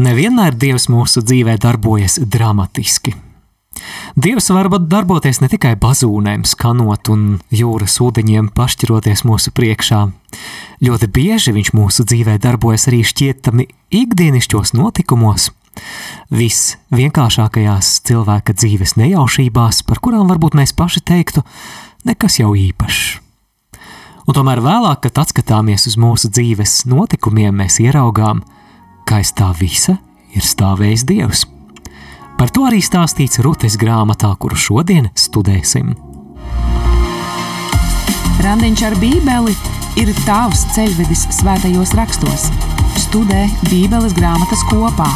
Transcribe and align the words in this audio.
Nevienmēr 0.00 0.54
Dievs 0.56 0.86
mūsu 0.88 1.20
dzīvē 1.20 1.58
darbojas 1.60 2.14
dramatiski. 2.24 3.12
Dievs 4.16 4.46
var 4.48 4.70
darboties 4.80 5.42
ne 5.42 5.48
tikai 5.52 5.74
bazūnēm, 5.80 6.46
skanot 6.48 7.10
un 7.12 7.24
jūras 7.52 7.98
ūdeņiem 8.00 8.48
pašķiroties 8.56 9.26
mūsu 9.28 9.52
priekšā. 9.52 9.98
Ļoti 10.80 11.08
bieži 11.12 11.52
viņš 11.52 11.72
mūsu 11.76 12.06
dzīvē 12.08 12.38
darbojas 12.40 12.86
arī 12.88 13.02
šķietami 13.10 13.66
ikdienišķos 14.00 14.72
notikumos, 14.78 15.50
viss 16.32 16.78
vienkāršākajās 16.96 17.90
cilvēka 18.08 18.54
dzīves 18.56 18.96
nejaušībās, 18.96 19.82
par 19.84 20.00
kurām 20.00 20.30
varbūt 20.32 20.56
mēs 20.56 20.72
paši 20.78 21.02
teiktu, 21.12 21.44
nekas 22.08 22.38
jau 22.40 22.54
īpašs. 22.56 23.18
Un 24.24 24.38
tomēr 24.38 24.64
vēlāk, 24.64 25.04
kad 25.04 25.20
atskatāmies 25.26 25.84
uz 25.90 25.98
mūsu 26.00 26.32
dzīves 26.32 26.86
notikumiem, 26.88 27.52
mēs 27.60 27.82
ieraugām, 27.84 28.40
ka 28.40 28.59
aiz 29.16 29.32
tā 29.36 29.50
visa 29.58 29.96
ir 30.36 30.44
stāvējis 30.46 31.06
Dievs. 31.08 31.46
Par 32.38 32.52
to 32.54 32.64
arī 32.68 32.80
stāstīts 32.80 33.42
Rutes 33.44 33.76
grāmatā, 33.80 34.30
kuru 34.40 34.56
šodien 34.56 35.10
studēsim. 35.18 35.92
Randiņš 38.40 38.84
ar 38.88 38.96
Bībeli 39.02 39.52
ir 40.00 40.12
tavs 40.24 40.62
ceļvedis 40.72 41.26
svētajos 41.40 41.92
rakstos. 41.98 42.46
Studē 43.00 43.42
Bībeles 43.68 44.14
grāmatas 44.16 44.64
kopā. 44.70 45.10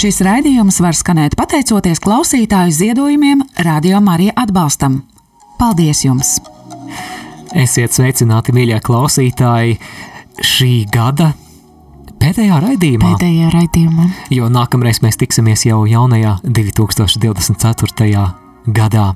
Šis 0.00 0.20
raidījums 0.24 0.78
var 0.80 0.96
skanēt 0.96 1.34
pateicoties 1.36 2.00
klausītāju 2.00 2.72
ziedojumiem, 2.72 3.42
Radio 3.64 4.00
Marija 4.04 4.36
atbalstam. 4.44 5.02
Paldies 5.60 6.04
jums! 6.06 6.38
Esiet 7.50 7.90
sveicināti, 7.90 8.52
mīļie 8.54 8.78
klausītāji! 8.86 9.78
Šī 10.40 10.84
gada 10.94 11.32
pēdējā 12.22 12.60
raidījumā. 12.62 13.08
Pēdējā 13.18 13.48
raidījumā. 13.50 14.04
Jo 14.30 14.46
nākamreiz 14.52 15.00
mēs 15.02 15.18
tiksimies 15.18 15.66
jau 15.66 15.82
jaunajā 15.88 16.36
2024. 16.46 18.22
gadā. 18.70 19.08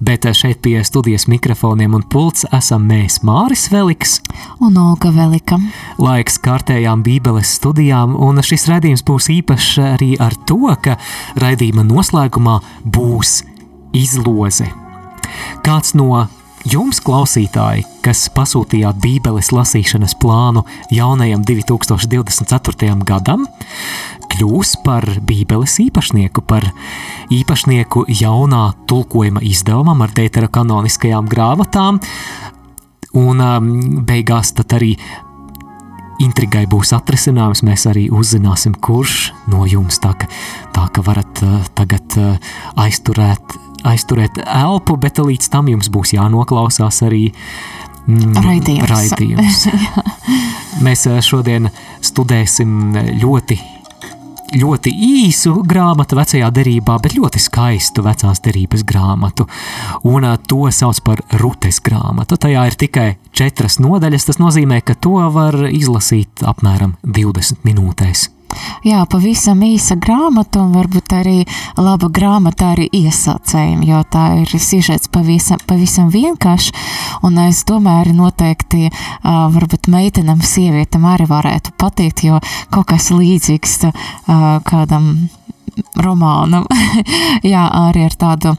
Bet 0.00 0.28
šeit 0.36 0.60
pie 0.64 0.78
studijas 0.84 1.26
mikrofoniem 1.28 1.96
un 1.96 2.04
pults 2.08 2.46
esam 2.56 2.84
mēs 2.88 3.18
Māris 3.24 3.66
Veliks 3.72 4.18
un 4.60 4.76
Olga 4.80 5.12
Velika. 5.12 5.56
Laiks 6.00 6.36
kārtējām 6.40 7.04
Bībeles 7.04 7.52
studijām, 7.58 8.12
un 8.16 8.40
šis 8.44 8.68
raidījums 8.68 9.04
būs 9.08 9.28
īpašs 9.40 9.70
arī 9.94 10.10
ar 10.20 10.36
to, 10.48 10.60
ka 10.84 10.98
raidījuma 11.40 11.84
noslēgumā 11.88 12.58
būs 12.84 13.40
izloze. 13.96 14.68
Kāds 15.64 15.96
no 15.96 16.26
Jums, 16.68 16.98
klausītāji, 17.00 17.86
kas 18.04 18.26
pasūtījāt 18.36 18.98
Bībeles 19.00 19.48
lasīšanas 19.48 20.12
plānu 20.20 20.60
jaunajam 20.92 21.40
2024. 21.48 22.90
gadam, 23.08 23.46
kļūs 24.28 24.74
par 24.84 25.06
Bībeles 25.24 25.78
īpašnieku, 25.86 26.44
par 26.44 26.66
īpašnieku 27.32 28.04
jaunā 28.12 28.66
tulkojuma 28.92 29.40
izdevumam 29.40 30.04
ar 30.04 30.12
Deitera 30.12 30.50
kanoniskajām 30.52 31.30
grāmatām, 31.32 32.02
un 33.16 33.40
um, 33.40 33.72
beigās 34.04 34.52
tad 34.52 34.76
arī 34.76 34.92
intrigai 36.20 36.66
būs 36.68 36.92
atrisinājums, 36.92 37.64
mēs 37.64 37.88
arī 37.88 38.10
uzzināsim, 38.12 38.76
kurš 38.76 39.30
no 39.48 39.64
jums 39.64 39.96
tā, 40.04 40.12
ka, 40.12 40.28
tā 40.76 40.84
ka 40.92 41.08
varat 41.08 41.40
uh, 41.46 41.64
tagad 41.72 42.20
uh, 42.20 42.54
aizturēt 42.84 43.56
aizturēt 43.88 44.40
elpu, 44.44 44.96
bet 45.00 45.20
līdz 45.22 45.50
tam 45.52 45.70
jums 45.72 45.90
būs 45.92 46.14
jānoklausās 46.16 47.02
arī 47.06 47.28
mm, 48.06 48.38
raidījums. 48.44 48.90
raidījums. 48.90 49.66
Mēs 50.84 51.06
eh, 51.10 51.20
šodien 51.24 51.70
studēsim 52.04 52.96
ļoti 53.20 53.60
ļoti 54.50 54.90
īsu 54.90 55.60
grāmatu 55.66 56.16
vecajā 56.18 56.48
derībā, 56.54 56.96
bet 57.02 57.14
ļoti 57.14 57.38
skaistu 57.42 58.02
vecās 58.02 58.42
derības 58.42 58.82
grāmatu. 58.86 59.46
Un 60.10 60.26
eh, 60.26 60.36
to 60.50 60.66
sauc 60.74 61.02
par 61.06 61.22
rutes 61.42 61.80
grāmatu. 61.84 62.38
Tajā 62.40 62.66
ir 62.70 62.78
tikai 62.80 63.08
četras 63.36 63.78
nodaļas. 63.82 64.30
Tas 64.30 64.42
nozīmē, 64.42 64.82
ka 64.82 64.98
to 64.98 65.16
var 65.34 65.56
izlasīt 65.70 66.44
apmēram 66.46 66.96
20 67.06 67.66
minūtēs. 67.68 68.28
Jā, 68.86 69.02
pavisam 69.10 69.60
īsa 69.64 69.96
grāmata 70.00 70.62
un 70.64 70.72
varbūt 70.72 71.12
arī 71.12 71.36
laba 71.76 72.08
grāmata 72.08 72.70
arī 72.72 72.86
iesācējiem, 72.96 73.82
jo 73.84 74.00
tā 74.08 74.24
ir 74.40 74.54
sižets 74.56 75.10
pavisam, 75.12 75.60
pavisam 75.68 76.08
vienkārši, 76.12 76.72
un 77.26 77.36
es 77.44 77.60
domāju, 77.68 78.06
arī 78.06 78.14
noteikti 78.16 78.86
uh, 78.88 79.50
varbūt 79.52 79.90
meitenam, 79.92 80.40
sievietam 80.40 81.04
arī 81.10 81.28
varētu 81.28 81.74
patikt, 81.80 82.24
jo 82.24 82.40
kaut 82.72 82.88
kas 82.94 83.10
līdzīgs 83.12 83.76
uh, 83.90 84.00
kādam 84.64 85.12
romānu, 86.00 86.62
jā, 87.52 87.62
arī 87.86 88.06
ar 88.08 88.16
tādu 88.18 88.54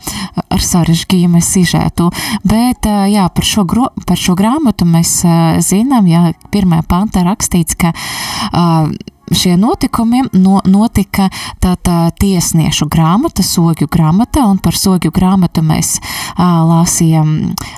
ar 0.51 0.63
sarežģījumu 0.65 1.41
sižētu. 1.43 2.09
Bet, 2.47 2.87
jā, 3.11 3.25
par 3.33 3.47
šo, 3.47 3.65
gro, 3.67 3.89
par 4.07 4.19
šo 4.21 4.35
grāmatu 4.37 4.87
mēs 4.89 5.17
zinām, 5.65 6.07
jā, 6.09 6.27
pirmajā 6.53 6.85
pantā 6.89 7.25
rakstīts, 7.27 7.77
ka 7.79 7.91
uh, 7.93 8.93
šie 9.31 9.55
notikumi 9.57 10.23
no, 10.33 10.59
notika 10.65 11.29
tātad 11.61 12.15
tiesniešu 12.21 12.87
grāmata, 12.91 13.43
sogju 13.43 13.87
grāmata, 13.91 14.45
un 14.49 14.59
par 14.61 14.77
sogju 14.77 15.11
grāmatu 15.13 15.63
mēs 15.65 15.95
uh, 16.01 16.61
lasījām, 16.67 17.31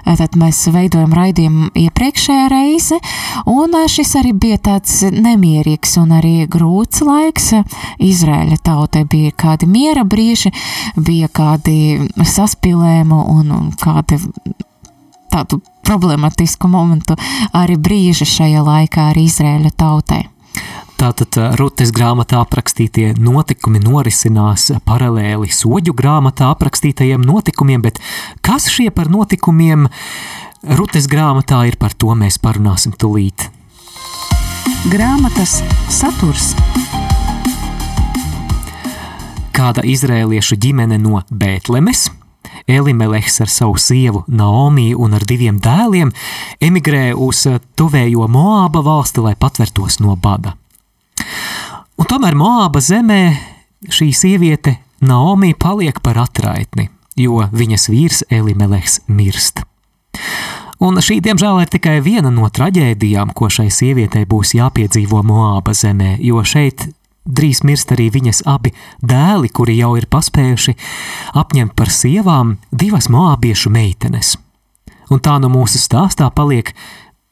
tad 0.05 0.37
mēs 0.39 0.63
veidojam 0.73 1.13
raidījumu 1.15 1.71
iepriekšējā 1.85 2.47
reize, 2.53 2.99
un 3.49 3.77
uh, 3.77 3.87
šis 3.91 4.15
arī 4.21 4.33
bija 4.33 4.59
tāds 4.71 5.01
nemierīgs 5.13 5.97
un 6.01 6.15
arī 6.19 6.35
grūts 6.49 7.03
laiks. 7.05 7.51
Izraēļa 8.03 8.59
tautai 8.65 9.05
bija 9.09 9.33
kādi 9.37 9.69
miera 9.69 10.03
brīži, 10.07 10.53
bija 10.95 11.29
kādi 11.31 12.09
saspilēmu 12.17 13.23
un, 13.37 13.51
un 13.53 13.71
kādi 13.79 14.19
tādu 15.33 15.61
problematisku 15.83 16.69
momentu 16.69 17.17
arī 17.57 17.77
brīži 17.81 18.27
šajā 18.29 18.61
laikā 18.63 19.09
ar 19.11 19.19
Izraēļa 19.19 19.73
tautai. 19.77 20.23
Tātad 21.03 21.35
Rutes 21.59 21.89
grāmatā 21.91 22.37
aprakstītie 22.45 23.09
notikumi 23.19 23.81
norisinās 23.83 24.69
paralēli 24.87 25.49
soģu 25.51 25.91
grāmatā 25.99 26.47
aprakstītajiem 26.53 27.25
notikumiem, 27.27 27.81
bet 27.83 27.99
kas 28.39 28.69
šie 28.71 28.85
par 28.95 29.09
notikumiem 29.11 29.89
Rutes 30.79 31.09
grāmatā 31.11 31.65
ir, 31.67 31.75
par 31.75 31.91
to 31.91 32.15
mēs 32.15 32.39
parunāsim 32.39 32.95
tulīt. 32.95 33.49
Grāmatas 34.93 35.57
saturs 35.91 36.53
Kāda 39.51 39.83
izrēliešu 39.83 40.55
ģimene 40.55 41.03
no 41.03 41.19
Bētlemes, 41.27 42.07
Elimelehs 42.63 43.43
ar 43.43 43.51
savu 43.51 43.75
sievu 43.75 44.23
Naomi 44.31 44.93
un 44.95 45.19
ar 45.19 45.27
diviem 45.27 45.59
dēliem 45.59 46.15
emigrē 46.63 47.09
uz 47.11 47.43
tuvējo 47.75 48.31
Moāba 48.31 48.87
valsti, 48.87 49.27
lai 49.27 49.35
patvertos 49.35 49.99
no 49.99 50.15
bada. 50.15 50.55
Un 51.93 52.07
tomēr 52.09 52.33
Moāba 52.33 52.81
zemē 52.81 53.21
šī 53.93 54.09
sieviete 54.17 54.79
Naomi 55.05 55.51
paliek 55.53 55.99
par 56.01 56.17
atraitni, 56.23 56.87
jo 57.19 57.43
viņas 57.53 57.85
vīrs 57.91 58.23
Elimeleks 58.33 59.03
mirst. 59.11 59.61
Un 60.83 60.97
šī, 60.97 61.19
diemžēl, 61.23 61.61
ir 61.61 61.69
tikai 61.71 61.99
viena 62.03 62.31
no 62.33 62.49
traģēdijām, 62.49 63.35
ko 63.37 63.47
šai 63.51 63.69
sievietei 63.71 64.25
būs 64.25 64.55
jāpiedzīvo 64.57 65.21
Moāba 65.27 65.75
zemē, 65.77 66.17
jo 66.25 66.41
šeit 66.41 66.87
drīz 67.29 67.61
mirst 67.63 67.93
arī 67.93 68.09
viņas 68.11 68.43
abi 68.49 68.73
dēli, 68.99 69.53
kuri 69.53 69.77
jau 69.77 69.93
ir 69.99 70.09
paspējuši 70.09 70.75
apņemt 71.39 71.77
par 71.77 71.93
sievām 71.93 72.57
divas 72.71 73.07
moābiešu 73.13 73.69
meitenes. 73.71 74.33
Un 75.13 75.21
tā 75.21 75.37
no 75.39 75.51
mūsu 75.53 75.77
stāstā 75.77 76.31
paliek 76.33 76.73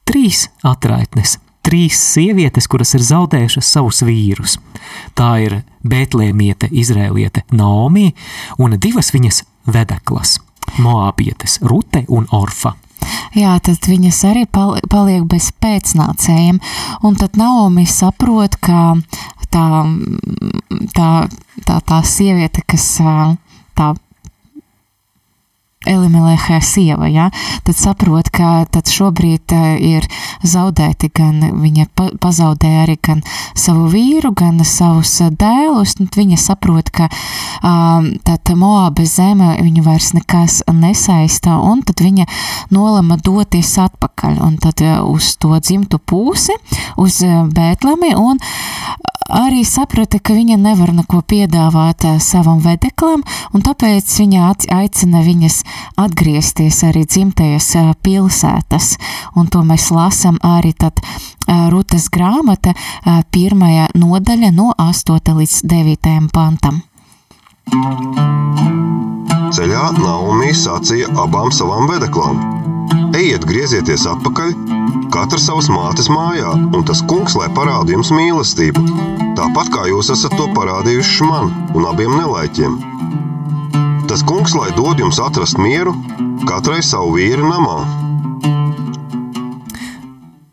trīs 0.05 0.51
atraitnes 0.61 1.39
trīs 1.65 1.99
sievietes, 2.13 2.67
kuras 2.67 2.93
ir 2.97 3.05
zaudējušas 3.05 3.71
savus 3.75 4.01
vīrus. 4.05 4.57
Tā 5.17 5.31
ir 5.45 5.61
Bētlēmiete, 5.87 6.69
Izrēliete 6.71 7.45
Naomi 7.51 8.11
un 8.59 8.77
divas 8.79 9.11
viņas 9.13 9.43
vedeklas- 9.65 10.39
Moābietes 10.83 11.59
Rute 11.61 12.05
un 12.07 12.27
Orfa. 12.31 12.75
Jā, 13.33 13.55
tad 13.63 13.87
viņas 13.87 14.19
arī 14.27 14.45
paliek 14.51 15.23
bez 15.25 15.51
pēcnācējiem, 15.63 16.59
un 17.03 17.15
tad 17.15 17.37
Naomi 17.39 17.85
saprot, 17.85 18.57
ka 18.61 18.97
tā, 19.49 19.65
tā, 20.93 21.09
tā, 21.65 21.79
tā 21.81 22.01
sieviete, 22.03 22.61
kas 22.67 22.99
tā 23.75 23.93
Elimelehē 25.81 26.59
sieva, 26.61 27.07
ja, 27.09 27.31
tad 27.65 27.73
saprot, 27.73 28.27
ka 28.29 28.67
tad 28.69 28.89
šobrīd 28.91 29.53
uh, 29.57 29.79
ir 29.81 30.05
zaudēti 30.45 31.09
gan 31.09 31.39
viņa 31.57 31.87
pa, 31.97 32.11
pazaudēja 32.21 32.83
arī 32.83 32.99
gan 33.01 33.23
savu 33.57 33.87
vīru, 33.89 34.29
gan 34.37 34.61
savus 34.61 35.15
uh, 35.25 35.31
dēlus, 35.33 35.95
un 35.97 36.11
viņa 36.13 36.37
saprot, 36.37 36.91
ka 36.93 37.09
um, 37.65 38.11
tad 38.21 38.53
Moabe 38.61 39.07
zeme 39.09 39.55
viņu 39.57 39.85
vairs 39.87 40.11
nekas 40.13 40.59
nesaista, 40.69 41.57
un 41.57 41.81
tad 41.87 42.05
viņa 42.05 42.27
nolama 42.69 43.17
doties 43.17 43.73
atpakaļ, 43.81 44.37
un 44.37 44.59
tad 44.61 44.85
uh, 44.85 44.99
uz 45.09 45.33
to 45.41 45.57
dzimtu 45.57 45.97
pūsi, 45.97 46.59
uz 47.01 47.23
Bētlemi, 47.25 48.13
un 48.21 48.37
arī 49.31 49.63
saprata, 49.67 50.19
ka 50.19 50.35
viņa 50.37 50.57
nevar 50.61 50.93
neko 50.95 51.21
piedāvāt 51.27 52.05
uh, 52.07 52.19
savam 52.21 52.61
vedeklam, 52.63 53.23
un 53.55 53.65
tāpēc 53.65 54.11
viņa 54.19 54.51
aicina 54.77 55.23
viņas 55.25 55.61
atgriezties 56.01 56.83
arī 56.87 57.05
dzimtajās 57.07 57.71
pilsētas, 58.03 58.93
un 59.35 59.47
to 59.47 59.63
mēs 59.67 59.89
lasam 59.95 60.39
arī 60.43 60.73
tad 60.77 61.01
Rūtas 61.51 62.05
grāmata 62.13 62.71
pirmajā 63.33 63.89
nodaļa 63.97 64.53
no 64.55 64.69
8 64.77 65.35
līdz 65.41 65.57
9 65.67 66.31
pantam. 66.31 66.79
Ceļā 69.55 69.83
Naumija 69.99 70.55
sacīja 70.55 71.07
abām 71.21 71.51
savām 71.55 71.87
vedeklām: 71.91 72.39
Ejiet, 73.15 73.45
griezieties 73.47 74.05
atpakaļ, 74.09 74.53
katrs 75.13 75.45
savas 75.47 75.67
mātes 75.71 76.09
mājā, 76.11 76.51
un 76.75 76.85
tas 76.87 77.03
kungs 77.07 77.35
lai 77.39 77.49
parāda 77.55 77.93
jums 77.95 78.11
mīlestību, 78.15 78.83
tāpat 79.39 79.71
kā 79.73 79.85
jūs 79.91 80.11
esat 80.15 80.35
to 80.39 80.47
parādījuši 80.55 81.27
man 81.27 81.51
un 81.75 81.87
abiem 81.89 82.15
nelaiķiem. 82.17 82.79
Tas 84.11 84.23
kungs 84.27 84.55
lai 84.57 84.71
dod 84.75 84.99
jums 84.99 85.19
atrast 85.23 85.59
mieru, 85.59 85.93
katrai 86.47 86.81
savu 86.83 87.15
vīru 87.19 87.47
namā. 87.47 87.77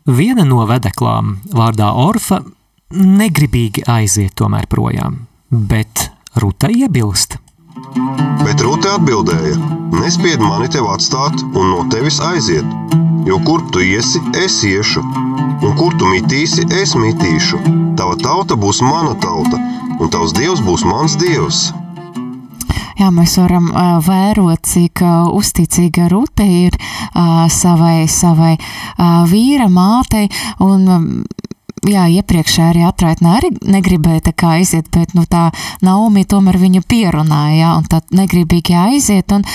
Viena 0.09 0.45
no 0.47 0.63
vedeklām, 0.69 1.35
vārdā 1.53 1.91
Orfa, 1.93 2.39
negribīgi 2.95 3.83
aiziet 3.85 4.33
tomēr 4.39 4.65
projām, 4.71 5.19
bet 5.51 6.08
Ruta 6.35 6.69
iebilst. 6.69 7.39
Bet 8.43 8.61
Rūte 8.61 8.91
atbildēja: 8.93 9.55
Nespied 9.97 10.41
mani 10.43 10.69
tev 10.69 10.85
atstāt 10.91 11.41
un 11.47 11.71
no 11.71 11.81
tevis 11.89 12.19
aiziet, 12.21 12.65
jo 13.25 13.39
kur 13.47 13.63
tu 13.73 13.81
iesi, 13.81 14.21
es 14.37 14.59
iešu, 14.67 15.01
un 15.65 15.73
kur 15.79 15.97
tu 15.97 16.09
mitīsi, 16.11 16.67
es 16.81 16.93
mitīšu. 16.93 17.59
Tava 17.97 18.13
tauta 18.21 18.57
būs 18.59 18.83
mana 18.85 19.15
tauta, 19.23 19.57
un 19.97 20.13
tavs 20.13 20.35
dievs 20.37 20.61
būs 20.65 20.85
mans 20.85 21.17
dievs. 21.17 21.69
Jā, 22.99 23.09
mēs 23.15 23.37
varam 23.39 23.71
uh, 23.71 23.97
vērot, 24.03 24.61
cik 24.67 25.01
uh, 25.01 25.31
uzticīga 25.33 26.09
Rute 26.11 26.45
ir 26.45 26.75
uh, 26.75 27.47
savai, 27.47 28.03
savai 28.11 28.57
uh, 28.59 29.23
vīra 29.29 29.69
mātei 29.71 30.27
un 30.59 30.83
um, 30.93 31.05
jā, 31.87 32.05
iepriekšējā 32.19 32.69
arī 32.71 32.83
atraitnē 32.87 33.35
arī 33.37 33.51
negribēja 33.63 34.29
tā 34.29 34.33
kā 34.35 34.55
aiziet, 34.59 34.89
bet, 34.93 35.13
nu, 35.17 35.25
tā 35.29 35.49
Naomi 35.85 36.25
tomēr 36.27 36.57
viņu 36.59 36.83
pierunāja, 36.89 37.55
jā, 37.55 37.71
un 37.79 37.87
tā 37.89 38.01
negribīgi 38.15 38.75
aiziet, 38.75 39.31
un, 39.35 39.45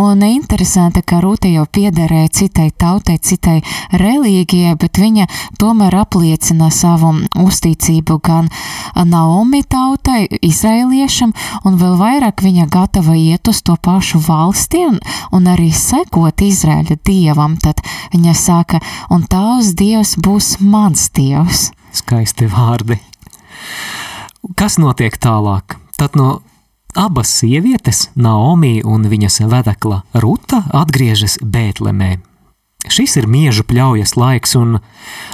un 0.00 0.24
interesanti, 0.26 1.02
ka 1.02 1.20
Rūte 1.24 1.50
jau 1.52 1.66
piederēja 1.66 2.32
citai 2.40 2.70
tautai, 2.70 3.18
citai 3.18 3.58
reliģijai, 3.92 4.74
bet 4.80 5.00
viņa 5.00 5.26
tomēr 5.60 5.96
apliecina 6.02 6.70
savu 6.74 7.12
uzticību 7.40 8.18
gan 8.24 8.50
Naomi 8.94 9.62
tautai, 9.64 10.26
izraeliešam, 10.44 11.32
un 11.64 11.80
vēl 11.80 11.96
vairāk 12.00 12.44
viņa 12.44 12.68
gatava 12.72 13.16
iet 13.16 13.48
uz 13.50 13.62
to 13.64 13.76
pašu 13.80 14.20
valsti 14.26 14.84
un, 14.88 15.00
un 15.36 15.50
arī 15.50 15.70
sekot 15.74 16.44
Izraēļa 16.44 17.00
dievam, 17.06 17.56
tad 17.60 17.82
viņa 18.14 18.36
saka, 18.36 18.80
un 19.10 19.26
tavs 19.30 19.74
dievs 19.78 20.16
būs 20.20 20.56
mans 20.60 21.08
dievs. 21.16 21.69
Skaisti 21.92 22.46
vārdi. 22.50 23.00
Kas 24.56 24.78
notiek 24.80 25.16
tālāk? 25.20 25.76
Tad 25.98 26.16
no 26.16 26.40
abas 26.96 27.32
sievietes, 27.40 28.08
Naomi 28.14 28.80
un 28.84 29.06
viņas 29.10 29.42
vedekla 29.50 30.02
Ruta, 30.22 30.64
atgriežas 30.74 31.38
Bētlemē. 31.42 32.18
Šis 32.88 33.18
ir 33.20 33.26
miežu 33.28 33.62
pļaujas 33.68 34.14
laiks, 34.16 34.54
un, 34.56 34.78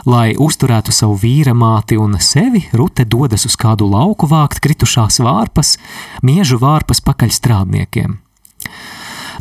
lai 0.04 0.34
uzturētu 0.34 0.92
savu 0.92 1.14
vīra 1.20 1.54
māti 1.54 1.96
un 2.00 2.18
sevi, 2.18 2.64
Rute 2.74 3.06
dodas 3.06 3.46
uz 3.46 3.54
kādu 3.54 3.86
lauku 3.86 4.26
vākt 4.26 4.58
kritušās 4.64 5.20
vārpas, 5.22 5.76
miežu 6.26 6.58
vārpas 6.58 7.00
pakaļ 7.06 7.30
strādniekiem. 7.30 8.18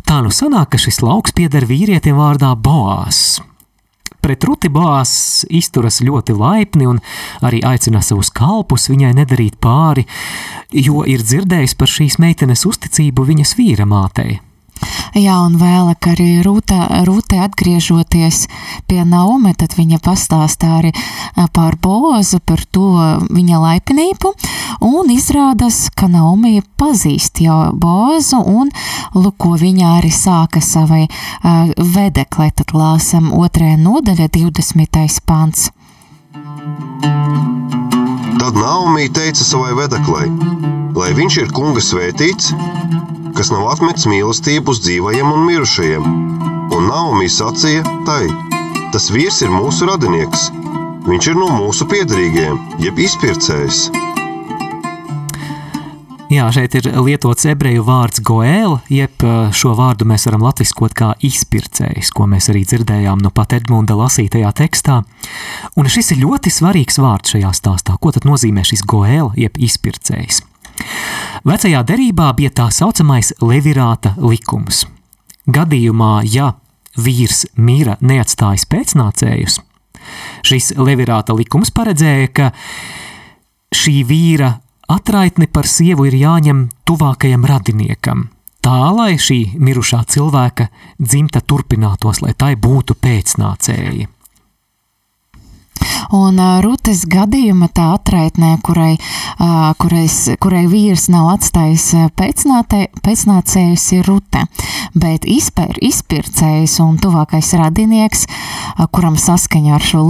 Tā 0.06 0.20
nu 0.22 0.30
sanāk, 0.30 0.70
ka 0.76 0.78
šis 0.78 1.02
lauks 1.02 1.34
pieder 1.34 1.66
vīrietim 1.66 2.14
vārdā 2.20 2.52
Boās, 2.54 3.40
pret 4.26 4.42
Ruti 4.42 4.70
Boās 4.72 5.44
izturas 5.54 6.00
ļoti 6.02 6.34
laipni 6.34 6.88
un 6.90 6.98
arī 7.46 7.60
aicina 7.66 8.02
savus 8.02 8.32
kalpus 8.34 8.88
viņai 8.90 9.12
nedarīt 9.20 9.60
pāri, 9.62 10.02
jo 10.74 11.04
ir 11.06 11.22
dzirdējis 11.22 11.76
par 11.78 11.92
šīs 11.92 12.18
meitenes 12.22 12.66
uzticību 12.66 13.28
viņas 13.30 13.54
vīra 13.60 13.86
mātei. 13.86 14.40
Jā, 15.16 15.38
un 15.40 15.56
vēlāk 15.56 16.10
arī 16.12 16.28
Rūta, 16.44 17.02
Rūte 17.06 17.38
atgriežoties 17.40 18.46
pie 18.88 19.00
Naume, 19.08 19.54
tad 19.56 19.76
viņa 19.78 20.00
pastāstā 20.04 20.74
arī 20.80 20.92
par 21.56 21.78
Bozu, 21.80 22.40
par 22.44 22.64
to 22.70 22.90
viņa 23.30 23.60
laipnību, 23.62 24.32
un 24.84 25.12
izrādās, 25.14 25.86
ka 25.96 26.10
Naumi 26.12 26.60
pazīst 26.76 27.40
jau 27.44 27.72
Bozu, 27.72 28.42
un 28.44 28.72
lūk, 29.16 29.36
ko 29.40 29.56
viņa 29.60 29.96
arī 29.98 30.12
sāka 30.12 30.60
savai 30.64 31.06
uh, 31.06 31.72
vedeklē, 31.76 32.50
tad 32.56 32.76
lāsam 32.76 33.32
otrajā 33.36 33.76
nodaļa 33.80 34.30
20. 34.36 35.20
pants. 35.26 35.70
Tad 38.36 38.52
Naumī 38.52 39.06
teica 39.08 39.44
savai 39.44 39.72
vedeklai, 39.78 40.26
lai 40.96 41.12
viņš 41.16 41.36
ir 41.40 41.52
kunga 41.56 41.80
svētīts, 41.80 42.50
kas 43.38 43.48
nav 43.52 43.70
atmetis 43.72 44.04
mīlestību 44.10 44.74
uz 44.74 44.82
dzīvajiem 44.84 45.32
un 45.32 45.46
mirušajiem. 45.48 46.10
Un 46.76 46.88
Naumī 46.90 47.30
sacīja 47.32 47.84
tai, 48.08 48.26
tas 48.92 49.08
vīrs 49.14 49.40
ir 49.46 49.54
mūsu 49.54 49.88
radinieks, 49.88 50.50
viņš 51.08 51.30
ir 51.32 51.40
no 51.40 51.48
mūsu 51.56 51.88
piedarīgiem, 51.88 52.60
jeb 52.84 53.00
izpircējs. 53.08 53.86
Jā, 56.36 56.50
šeit 56.52 56.74
ir 56.76 56.86
lietots 57.00 57.46
ebreju 57.48 57.84
vārds 57.86 58.20
goēl, 58.26 58.74
jeb 58.92 59.22
šo 59.56 59.70
vārdu 59.78 60.04
mēs 60.10 60.26
varam 60.28 60.42
latviskot 60.44 60.92
kā 60.98 61.14
izpircējs, 61.24 62.10
ko 62.12 62.26
mēs 62.28 62.50
arī 62.52 62.60
dzirdējām 62.68 63.22
no 63.24 63.30
pat 63.32 63.54
Edmunda 63.56 63.94
lasītajā 63.96 64.50
tekstā. 64.58 64.98
Un 65.80 65.88
šis 65.88 66.12
ir 66.12 66.20
ļoti 66.26 66.52
svarīgs 66.52 67.00
vārds 67.00 67.32
šajā 67.32 67.52
stāstā. 67.56 67.94
Ko 68.02 68.12
tad 68.12 68.26
nozīmē 68.28 68.66
šis 68.68 68.84
goēl, 68.84 69.30
jeb 69.38 69.56
izpircējs? 69.56 70.42
Vecajā 71.46 71.80
derībā 71.88 72.28
bija 72.36 72.52
tā 72.60 72.68
saucamais 72.74 73.32
levirāta 73.40 74.12
likums. 74.20 74.84
Gadījumā, 75.48 76.18
ja 76.28 76.52
vīrs 77.00 77.46
mīra 77.56 77.96
neatstājis 78.04 78.68
pēcnācējus, 78.68 79.62
šis 80.44 80.74
levirāta 80.76 81.38
likums 81.38 81.72
paredzēja, 81.72 82.28
ka 82.28 82.52
šī 83.72 84.02
vīra 84.04 84.52
atraitni 84.88 85.46
par 85.46 85.66
sievu 85.66 86.06
ir 86.08 86.16
jāņem 86.18 86.66
tuvākajam 86.88 87.46
radiniekam, 87.48 88.26
tā 88.64 88.78
lai 88.96 89.14
šī 89.20 89.58
mirušā 89.58 90.04
cilvēka 90.14 90.68
dzimta 91.02 91.42
turpinātos, 91.42 92.22
lai 92.22 92.34
tai 92.38 92.54
būtu 92.56 92.98
pēcnācēji. 93.02 94.08
Un 96.14 96.38
Rūtas 96.62 97.04
gadījuma 97.10 97.68
tā 97.74 97.88
atraitnē, 97.96 98.56
kurai, 98.64 98.94
kurais, 99.80 100.18
kurai 100.42 100.64
vīrs 100.70 101.08
nav 101.12 101.30
atstājis 101.34 101.86
pēcnācējus, 102.16 103.86
ir 103.96 104.06
Rute. 104.06 104.44
Bet 104.94 105.26
izpēr, 105.28 105.78
izpircējs 105.82 106.78
un 106.84 107.00
tuvākais 107.02 107.52
radinieks, 107.58 108.26
kuram 108.94 109.18
saskaņā 109.20 109.74
ar 109.76 109.86
šo 109.86 110.04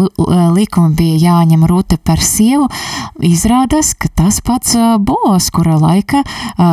likumu 0.56 0.94
bija 0.98 1.22
jāņem 1.30 1.64
Rute 1.70 1.98
par 1.98 2.22
sievu, 2.22 2.68
izrādās, 3.24 3.94
ka 3.94 4.12
tas 4.12 4.42
pats 4.44 4.76
Bos, 5.00 5.50
kura 5.54 5.78
laika, 5.80 6.22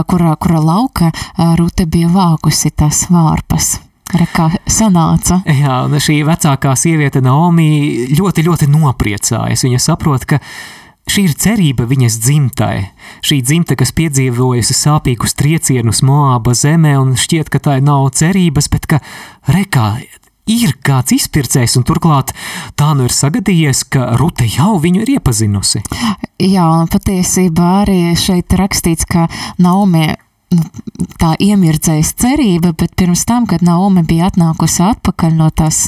kura, 0.10 0.36
kura 0.36 0.62
lauka 0.63 1.13
Rute 1.60 1.88
bija 1.88 2.12
vākusi 2.13 2.74
tas 2.75 3.06
vārpas. 3.13 3.77
Re, 4.12 4.27
kā 4.36 4.50
sanāca. 4.69 5.39
Jā, 5.48 5.79
un 5.88 5.95
šī 6.01 6.19
vecākā 6.27 6.75
sieviete 6.77 7.22
Naomi 7.24 8.10
ļoti, 8.13 8.43
ļoti 8.45 8.69
nopriecājas. 8.69 9.63
Viņa 9.65 9.79
saprot, 9.81 10.27
ka 10.29 10.41
šī 11.10 11.27
ir 11.29 11.38
cerība 11.39 11.88
viņas 11.89 12.19
dzimtai. 12.22 12.75
Šī 13.25 13.39
dzimta, 13.45 13.77
kas 13.79 13.95
piedzīvojusi 13.95 14.75
sāpīgus 14.77 15.38
triecienus 15.39 16.03
Moāba 16.05 16.53
zemē, 16.57 16.98
un 17.01 17.15
šķiet, 17.19 17.50
ka 17.53 17.63
tā 17.63 17.79
nav 17.81 18.12
cerības, 18.19 18.69
bet 18.74 18.89
ka 18.91 19.01
rekā 19.50 19.95
ir 20.51 20.75
kāds 20.83 21.15
izpircējs, 21.15 21.77
un 21.79 21.86
turklāt 21.88 22.33
tā 22.79 22.91
nu 22.98 23.07
ir 23.07 23.15
sagadījies, 23.15 23.86
ka 23.93 24.13
Rute 24.19 24.48
jau 24.51 24.75
viņu 24.83 25.05
ir 25.05 25.15
iepazinusi. 25.15 25.83
Jā, 26.43 26.67
un 26.81 26.89
patiesībā 26.91 27.69
arī 27.83 28.00
šeit 28.19 28.53
rakstīts, 28.60 29.07
ka 29.07 29.29
Naomi 29.63 30.12
tā 31.22 31.33
iemirdzējas 31.41 32.13
cerība, 32.19 32.74
bet 32.77 32.95
pirms 33.00 33.25
tam, 33.29 33.48
kad 33.50 33.63
Naomi 33.65 34.03
bija 34.07 34.29
atnākusi 34.31 34.83
atpakaļ 34.86 35.36
no 35.38 35.50
tās 35.55 35.88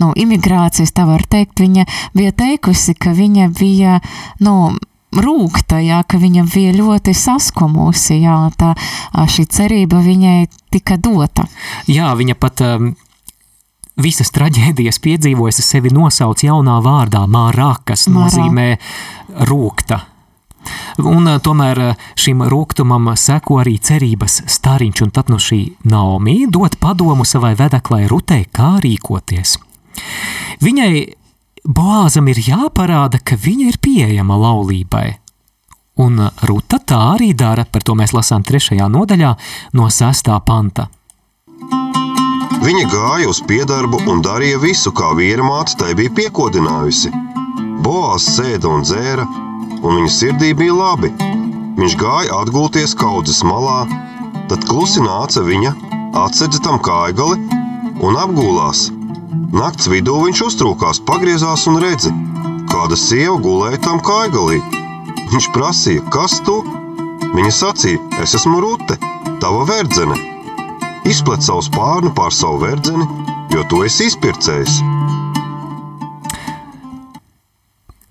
nu, 0.00 0.12
imigrācijas, 0.16 0.94
tā 0.94 1.06
var 1.08 1.24
teikt, 1.28 1.62
viņa 1.62 1.86
bija 2.16 2.32
teikusi, 2.32 2.94
ka 2.98 3.14
viņa 3.16 3.50
bija, 3.58 4.00
nu, 4.44 4.74
rūkta, 5.12 5.80
jā, 5.84 6.00
ka 6.08 6.20
viņa 6.20 6.44
bija 6.52 6.72
ļoti 6.76 7.14
saskumusi, 7.16 8.22
jā, 8.24 8.36
tā 8.56 8.72
šī 9.12 9.46
cerība 9.52 10.00
viņai 10.04 10.46
tika 10.72 10.96
dota. 10.96 11.46
Jā, 11.90 12.12
viņa 12.16 12.36
pat 12.40 12.64
um, 12.64 12.94
visas 14.00 14.32
traģēdijas 14.32 15.00
piedzīvojas, 15.04 15.60
sevi 15.66 15.92
nosauc 15.92 16.44
jaunā 16.44 16.78
vārdā 16.84 17.26
Mārā, 17.28 17.74
kas 17.84 18.08
Mārā. 18.08 18.24
nozīmē 18.24 18.68
rūkta. 19.48 20.00
Un 21.02 21.28
tomēr 21.42 21.80
šim 22.18 22.44
rūkumam 22.52 23.12
seko 23.16 23.60
arī 23.62 23.78
cerības 23.78 24.42
stariņš, 24.50 25.02
un 25.06 25.10
tad 25.14 25.32
no 25.32 25.40
šī 25.42 25.62
Naomi 25.88 26.46
dot 26.50 26.78
padomu 26.82 27.26
savai 27.28 27.54
vedeklai 27.58 28.06
Rutei, 28.10 28.46
kā 28.46 28.76
rīkoties. 28.84 29.58
Viņai 30.62 30.92
Boāzam 31.62 32.26
ir 32.26 32.40
jāparāda, 32.42 33.20
ka 33.22 33.36
viņa 33.38 33.68
ir 33.70 33.76
pieejama 33.78 34.34
laulībai. 34.34 35.12
Un 36.02 36.18
Ruta 36.48 36.80
tā 36.82 36.98
arī 37.12 37.30
dara, 37.38 37.62
par 37.64 37.84
to 37.86 37.94
mēs 37.94 38.10
lasām 38.16 38.42
trešajā 38.42 38.88
nodaļā 38.90 39.30
no 39.78 39.86
sestā 39.86 40.40
panta. 40.42 40.88
Viņa 42.62 42.82
gāja 42.90 43.28
uz 43.30 43.38
piedarbu 43.46 44.00
un 44.10 44.24
darīja 44.26 44.58
visu, 44.62 44.90
kā 44.90 45.12
vīra 45.18 45.46
māte 45.46 45.78
tai 45.78 45.94
bija 45.98 46.10
piekodinājusi. 46.18 47.12
Boās 47.82 48.26
sēda 48.36 48.70
un 48.70 48.82
dzēra, 48.82 49.26
un 49.82 49.98
viņa 49.98 50.10
sirdī 50.14 50.52
bija 50.56 50.74
labi. 50.78 51.10
Viņš 51.78 51.96
gāja 52.00 52.40
atgulties 52.42 52.94
kaudzes 52.98 53.42
malā, 53.46 53.82
tad 54.50 54.66
klusi 54.68 55.02
nāca 55.02 55.42
viņa, 55.44 55.72
atsedza 56.22 56.60
tam 56.64 56.78
kājgali 56.84 57.38
un 58.02 58.18
apgulās. 58.18 58.90
Nakts 59.52 59.88
vidū 59.92 60.18
viņš 60.24 60.44
uztrūkās, 60.48 61.02
pagriezās 61.08 61.66
un 61.70 61.80
redzi, 61.82 62.12
kāda 62.72 62.96
sieva 62.96 63.36
gulēja 63.42 63.82
tam 63.86 64.00
kājgalī. 64.04 64.60
Viņš 65.32 65.48
prasīja, 65.56 66.04
kas 66.12 66.38
tu? 66.46 66.60
Viņa 67.32 67.52
sacīja, 67.56 68.00
es 68.20 68.36
esmu 68.36 68.60
Rute, 68.60 68.98
tava 69.40 69.64
verdzene. 69.68 70.16
Izplet 71.08 71.42
savu 71.44 71.64
spārnu 71.66 72.12
pār 72.16 72.34
savu 72.36 72.60
verdzeni, 72.62 73.08
jo 73.52 73.64
tu 73.70 73.82
esi 73.86 74.10
izpircējis. 74.12 74.80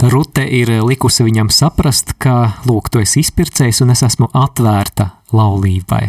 Rute 0.02 0.48
ir 0.50 0.72
likusi 0.82 1.26
viņam 1.28 1.52
saprast, 1.54 2.16
ka, 2.18 2.58
lūk, 2.66 2.90
tu 2.90 3.04
esi 3.04 3.22
izpircējis 3.22 3.84
un 3.86 3.94
es 3.94 4.02
esmu 4.08 4.32
atvērta 4.34 5.12
laulībai. 5.36 6.06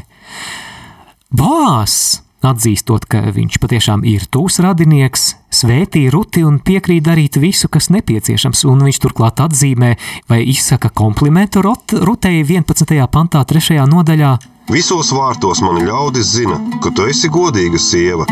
Bās! 1.36 2.22
atzīstot, 2.42 3.06
ka 3.06 3.22
viņš 3.34 3.58
patiešām 3.62 4.04
ir 4.08 4.26
tūs 4.32 4.58
radinieks, 4.64 5.26
svētī 5.54 6.08
ruti 6.12 6.42
un 6.46 6.58
piekrīt 6.64 7.04
darīt 7.06 7.38
visu, 7.42 7.70
kas 7.72 7.90
nepieciešams, 7.94 8.64
un 8.70 8.82
viņš 8.86 9.00
turklāt 9.04 9.42
atzīmē 9.44 9.94
vai 10.30 10.42
izsaka 10.50 10.90
komplimentu 10.90 11.62
Rutei 11.62 12.42
11. 12.42 12.98
pantā 13.12 13.44
3. 13.46 13.78
nodaļā. 13.90 14.32
Visos 14.72 15.10
vārtos 15.14 15.62
mani 15.62 15.86
ļaudis 15.88 16.34
zina, 16.38 16.58
ka 16.82 16.92
tu 16.94 17.06
esi 17.10 17.30
godīga 17.32 17.78
sieva, 17.82 18.26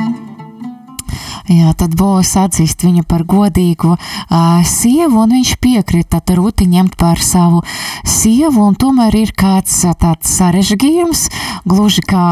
Jā, 1.51 1.73
tad 1.79 1.97
Bols 1.99 2.33
atzīst 2.39 2.85
viņu 2.87 3.05
par 3.09 3.25
godīgu 3.29 3.95
uh, 3.97 4.61
sievu, 4.67 5.25
un 5.25 5.35
viņš 5.35 5.57
piekrita 5.63 6.21
Ruti 6.37 6.69
ņemt 6.71 6.95
par 7.01 7.19
savu 7.19 7.63
sievu, 8.07 8.63
un 8.69 8.77
tomēr 8.79 9.17
ir 9.19 9.33
kāds 9.35 9.81
tāds 9.99 10.31
sarežģījums, 10.37 11.25
gluži 11.69 12.05
kā 12.07 12.27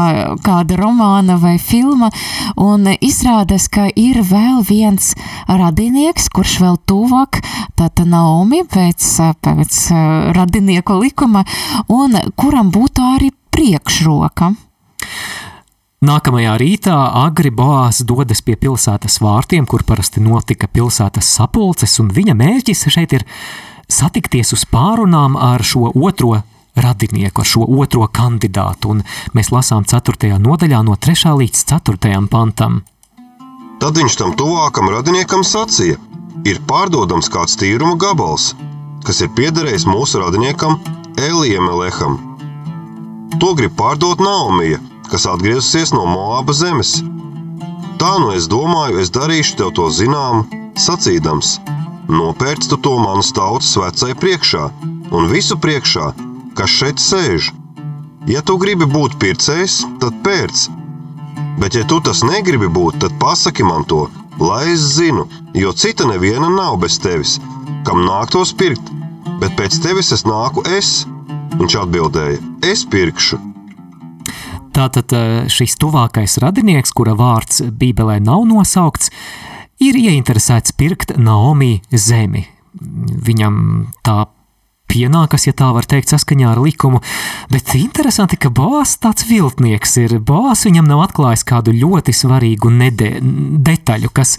kāda 0.45 0.77
romāna 0.79 1.35
vai 1.41 1.57
filma, 1.59 2.11
un 2.55 2.87
izrādās, 2.95 3.67
ka 3.67 3.89
ir 3.91 4.21
vēl 4.23 4.63
viens 4.69 5.11
radinieks, 5.49 6.29
kurš 6.31 6.59
vēl 6.63 6.79
tuvāk, 6.87 7.41
tātad 7.75 8.07
Naomi 8.09 8.63
pēc, 8.63 9.09
pēc 9.43 9.83
radinieku 10.37 11.01
likuma, 11.01 11.43
un 11.91 12.17
kuram 12.39 12.71
būtu 12.71 13.05
arī 13.17 13.33
priekšroka. 13.51 14.53
Nākamajā 15.99 16.53
rītā 16.55 16.95
agri 17.19 17.49
Boās 17.51 17.97
dodas 18.07 18.39
pie 18.39 18.53
pilsētas 18.55 19.17
vārtiem, 19.19 19.65
kur 19.67 19.81
parasti 19.83 20.21
notika 20.23 20.69
pilsētas 20.71 21.27
sapulces, 21.35 21.97
un 21.99 22.07
viņa 22.15 22.35
mērķis 22.39 22.85
šeit 22.87 23.15
ir 23.17 23.25
satikties 23.91 24.53
uz 24.55 24.61
pārunām 24.71 25.35
ar 25.35 25.59
šo 25.59 25.89
otro 25.91 26.37
radinieku, 26.79 27.43
ar 27.43 27.49
šo 27.51 27.67
otro 27.83 28.07
kandidātu, 28.15 28.93
un 28.93 29.01
mēs 29.35 29.51
lasām 29.51 29.83
4. 29.83 30.37
nodaļā 30.39 30.79
no 30.87 30.95
3. 30.95 31.33
līdz 31.41 31.65
4. 31.73 32.13
pantam. 32.31 32.79
Tad 33.83 33.99
viņš 33.99 34.15
tam 34.21 34.31
tuvākam 34.39 34.87
radiniekam 34.93 35.43
sacīja: 35.43 35.97
Ir 36.47 36.61
pārdodams 36.63 37.27
kāds 37.27 37.59
tīruma 37.59 37.97
gabals, 37.99 38.53
kas 39.03 39.19
ir 39.19 39.33
piederējis 39.35 39.83
mūsu 39.91 40.23
radiniekam 40.23 40.79
Elijam 41.19 41.67
Eleham. 41.73 42.15
To 43.43 43.51
grib 43.59 43.75
pārdot 43.75 44.23
Naumija, 44.23 44.79
kas 45.11 45.27
atgriezusies 45.29 45.93
no 45.95 46.05
Moāba 46.09 46.53
zemes. 46.55 46.99
Tā 47.99 48.13
nu 48.21 48.31
es 48.35 48.47
domāju, 48.51 49.01
es 49.03 49.11
darīšu 49.15 49.57
tev 49.59 49.73
to 49.77 49.89
zinām, 49.91 50.45
sacīdams: 50.79 51.57
Nopērc 52.09 52.69
tu 52.69 52.77
to 52.85 52.95
manas 53.01 53.33
tautas 53.35 53.75
vecai 53.77 54.15
priekšā 54.21 54.63
un 55.11 55.27
visu 55.33 55.57
priekšā, 55.65 56.05
kas 56.57 56.77
šeit 56.79 57.01
sēž. 57.03 57.51
Ja 58.29 58.41
tu 58.45 58.57
gribi 58.61 58.87
būt 58.89 59.17
pircējs, 59.21 59.81
tad 60.01 60.15
pērc. 60.25 60.67
Bet, 61.59 61.75
ja 61.75 61.83
tu 61.83 61.99
tas 62.03 62.23
negribi 62.23 62.69
būt, 62.71 63.01
tad 63.03 63.17
pasaki 63.19 63.65
man 63.67 63.83
to, 63.89 64.05
lai 64.39 64.63
es 64.73 64.85
zinu, 64.95 65.25
jo 65.57 65.73
cita 65.75 66.07
neviena 66.07 66.49
nav 66.53 66.77
bez 66.83 66.99
tevis, 67.03 67.35
kam 67.87 68.05
nāktos 68.07 68.53
pirkt, 68.55 68.93
bet 69.41 69.57
pēc 69.59 69.81
tevis 69.83 70.13
es 70.15 70.25
nāku 70.29 70.63
es. 70.77 71.03
Viņš 71.59 71.79
atbildēja: 71.83 72.39
Es 72.63 72.85
pirkšu. 72.87 73.48
Tātad 74.79 75.11
eh, 75.11 75.47
šis 75.51 75.75
tuvākais 75.81 76.37
radinieks, 76.39 76.93
kura 76.95 77.11
vārds 77.19 77.65
Bībelē 77.67 78.19
nav 78.23 78.45
nosaukts, 78.47 79.11
ir 79.83 79.97
ieinteresēts 79.99 80.71
pirkt 80.79 81.17
Naomi 81.19 81.81
zemi. 81.91 82.45
Viņam 83.27 83.57
tā 84.07 84.21
pienākas, 84.89 85.47
ja 85.47 85.53
tā 85.55 85.69
var 85.75 85.87
teikt, 85.89 86.11
saskaņā 86.11 86.51
ar 86.53 86.61
likumu. 86.63 87.01
Bet 87.51 87.73
interesanti, 87.77 88.39
ka 88.41 88.51
Boās 88.53 88.95
tāds 89.01 89.27
viltnieks 89.29 89.95
ir. 90.01 90.17
Boās 90.19 90.65
viņam 90.67 90.89
nav 90.89 91.03
atklājis 91.05 91.45
kādu 91.47 91.73
ļoti 91.75 92.15
svarīgu 92.15 92.71
nede, 92.73 93.11
detaļu, 93.21 94.11
kas, 94.13 94.37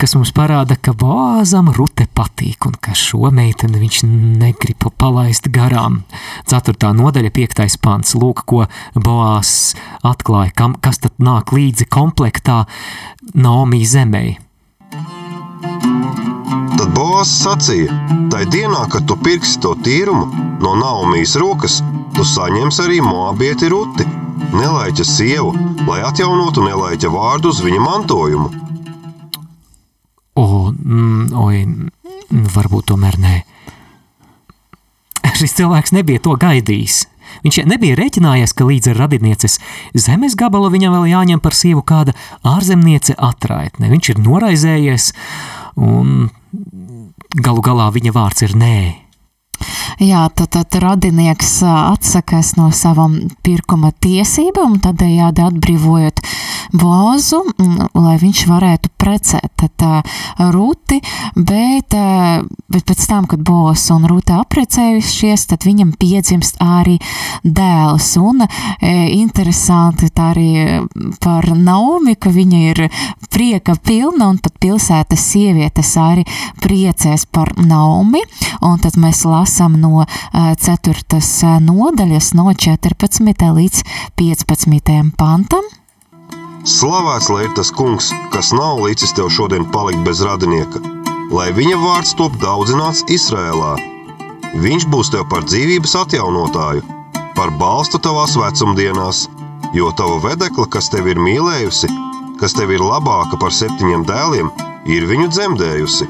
kas 0.00 0.16
mums 0.16 0.32
parāda, 0.36 0.76
ka 0.80 0.96
Boāzam 0.98 1.70
rute 1.76 2.08
patīk 2.14 2.68
un 2.68 2.76
ka 2.80 2.96
šo 2.98 3.30
meiteni 3.34 3.82
viņš 3.82 4.02
negrib 4.42 4.88
palaist 4.98 5.50
garām. 5.52 6.02
4. 6.50 6.92
nodaļa, 6.98 7.32
5. 7.34 7.80
pants. 7.82 8.16
Lūk, 8.18 8.44
ko 8.48 8.66
Boās 8.94 9.74
atklāja, 10.06 10.54
kam, 10.56 10.76
kas 10.82 11.02
tad 11.02 11.16
nāk 11.22 11.54
līdzi 11.54 11.88
komplektā 11.92 12.64
Naomi 13.34 13.84
zemei. 13.88 14.36
Tad 16.82 16.96
Boas 16.98 17.30
sacīja: 17.30 17.94
Tai 18.26 18.40
dienā, 18.50 18.80
kad 18.90 19.04
tu 19.06 19.14
pirksi 19.22 19.60
to 19.62 19.76
tīrumu 19.86 20.24
no 20.64 20.72
Naumijas 20.74 21.36
rokas, 21.38 21.76
tu 22.16 22.24
saņemsi 22.26 22.82
arī 22.82 22.96
moabieti 23.06 23.68
ruti, 23.70 24.02
nelaiķa 24.50 25.06
sievu, 25.06 25.52
lai 25.86 26.00
atjaunotu 26.02 26.64
nelaiķa 26.66 27.12
vārdu 27.14 27.52
uz 27.54 27.62
viņa 27.62 27.84
mantojumu. 27.84 28.50
O, 30.34 30.48
mm, 30.74 31.30
oi, 31.44 31.62
mm, 31.68 32.50
varbūt 32.50 32.90
tomēr 32.90 33.20
nē. 33.28 33.36
Šis 35.38 35.54
cilvēks 35.62 35.94
nebija 35.94 36.26
to 36.26 36.34
gaidījis. 36.34 37.04
Viņš 37.46 37.62
nebija 37.70 37.94
rēķinājies, 38.02 38.58
ka 38.58 38.66
līdz 38.66 38.90
ar 38.90 39.04
radinieces 39.06 39.60
zemes 39.94 40.34
gabalu 40.34 40.74
viņam 40.74 40.98
vēl 40.98 41.12
jāņem 41.14 41.46
par 41.46 41.54
sievu 41.54 41.86
kāda 41.86 42.18
ārzemniece 42.42 43.14
atraitne. 43.14 43.86
Viņš 43.94 44.16
ir 44.16 44.26
noraizējies 44.26 45.12
un 45.76 46.28
galu 47.38 47.64
galā 47.64 47.88
viņa 47.94 48.12
vārds 48.14 48.44
ir 48.46 48.56
nē. 48.58 48.76
Jā, 50.02 50.24
tad, 50.34 50.50
tad 50.56 50.74
radinieks 50.82 51.60
atsakās 51.68 52.56
no 52.58 52.70
savam 52.74 53.18
pirkuma 53.46 53.92
tiesībām, 54.02 54.80
tādējādi 54.82 55.44
atbrīvojot 55.44 56.22
Boazu, 56.72 57.42
lai 57.94 58.16
viņš 58.20 58.44
varētu 58.48 58.92
precēt 59.00 59.64
tā, 59.78 60.00
Ruti, 60.52 60.98
bet, 61.36 61.94
bet 62.72 62.84
pēc 62.88 63.04
tam, 63.08 63.26
kad 63.30 63.42
Boas 63.44 63.84
un 63.94 64.06
Ruta 64.08 64.38
apprecējušies, 64.42 65.46
tad 65.50 65.66
viņam 65.66 65.92
piedzimst 66.00 66.60
arī 66.62 66.98
dēls. 67.44 68.12
Un 68.22 68.44
interesanti 68.82 70.08
tā 70.14 70.30
arī 70.32 70.48
par 71.22 71.50
Naumi, 71.56 72.16
ka 72.16 72.32
viņa 72.32 72.62
ir 72.70 72.82
prieka 73.32 73.76
pilna 73.82 74.30
un 74.32 74.40
pat 74.42 74.56
pilsētas 74.62 75.26
sievietes 75.32 75.92
arī 76.00 76.24
priecēs 76.62 77.26
par 77.32 77.52
Naumi. 77.58 78.22
Un 78.62 78.80
tad 78.82 78.98
mēs 79.00 79.24
lasām 79.28 79.78
no 79.82 80.06
4. 80.32 81.60
nodaļas 81.68 82.32
no 82.38 82.48
14. 82.52 83.46
līdz 83.60 83.86
15. 84.16 84.98
pantam. 85.18 85.70
Slavēts 86.62 87.26
lai 87.26 87.40
ir 87.48 87.54
tas 87.58 87.72
kungs, 87.74 88.12
kas 88.30 88.52
nav 88.54 88.78
licis 88.84 89.10
tev 89.18 89.26
šodien 89.34 89.64
palikt 89.74 90.04
bez 90.06 90.20
radinieka, 90.22 90.78
lai 91.34 91.48
viņa 91.56 91.78
vārds 91.82 92.12
top 92.14 92.36
daudzināts 92.38 93.00
Izrēlā. 93.10 93.72
Viņš 94.62 94.86
būs 94.92 95.10
tev 95.10 95.24
par 95.32 95.42
dzīvības 95.48 95.96
atjaunotāju, 96.04 96.84
par 97.34 97.50
balstu 97.58 97.98
tavās 97.98 98.36
vecumdienās, 98.38 99.24
jo 99.74 99.90
tava 99.98 100.20
vedekla, 100.22 100.68
kas 100.70 100.86
tev 100.92 101.08
ir 101.10 101.18
mīlējusi, 101.18 101.90
kas 102.38 102.54
tev 102.54 102.70
ir 102.70 102.84
labāka 102.86 103.40
par 103.42 103.50
septiņiem 103.50 104.06
dēliem, 104.06 104.52
ir 104.86 105.08
viņu 105.10 105.32
dzemdējusi. 105.34 106.06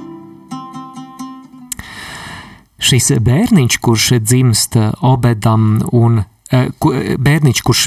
Šis 2.83 3.09
bērniņš, 3.25 3.81
kurš 3.81 4.11
dzimst 4.21 4.77
Obedam 5.01 5.79
un 5.97 6.27
bērniņš, 6.53 7.63
kurš 7.65 7.87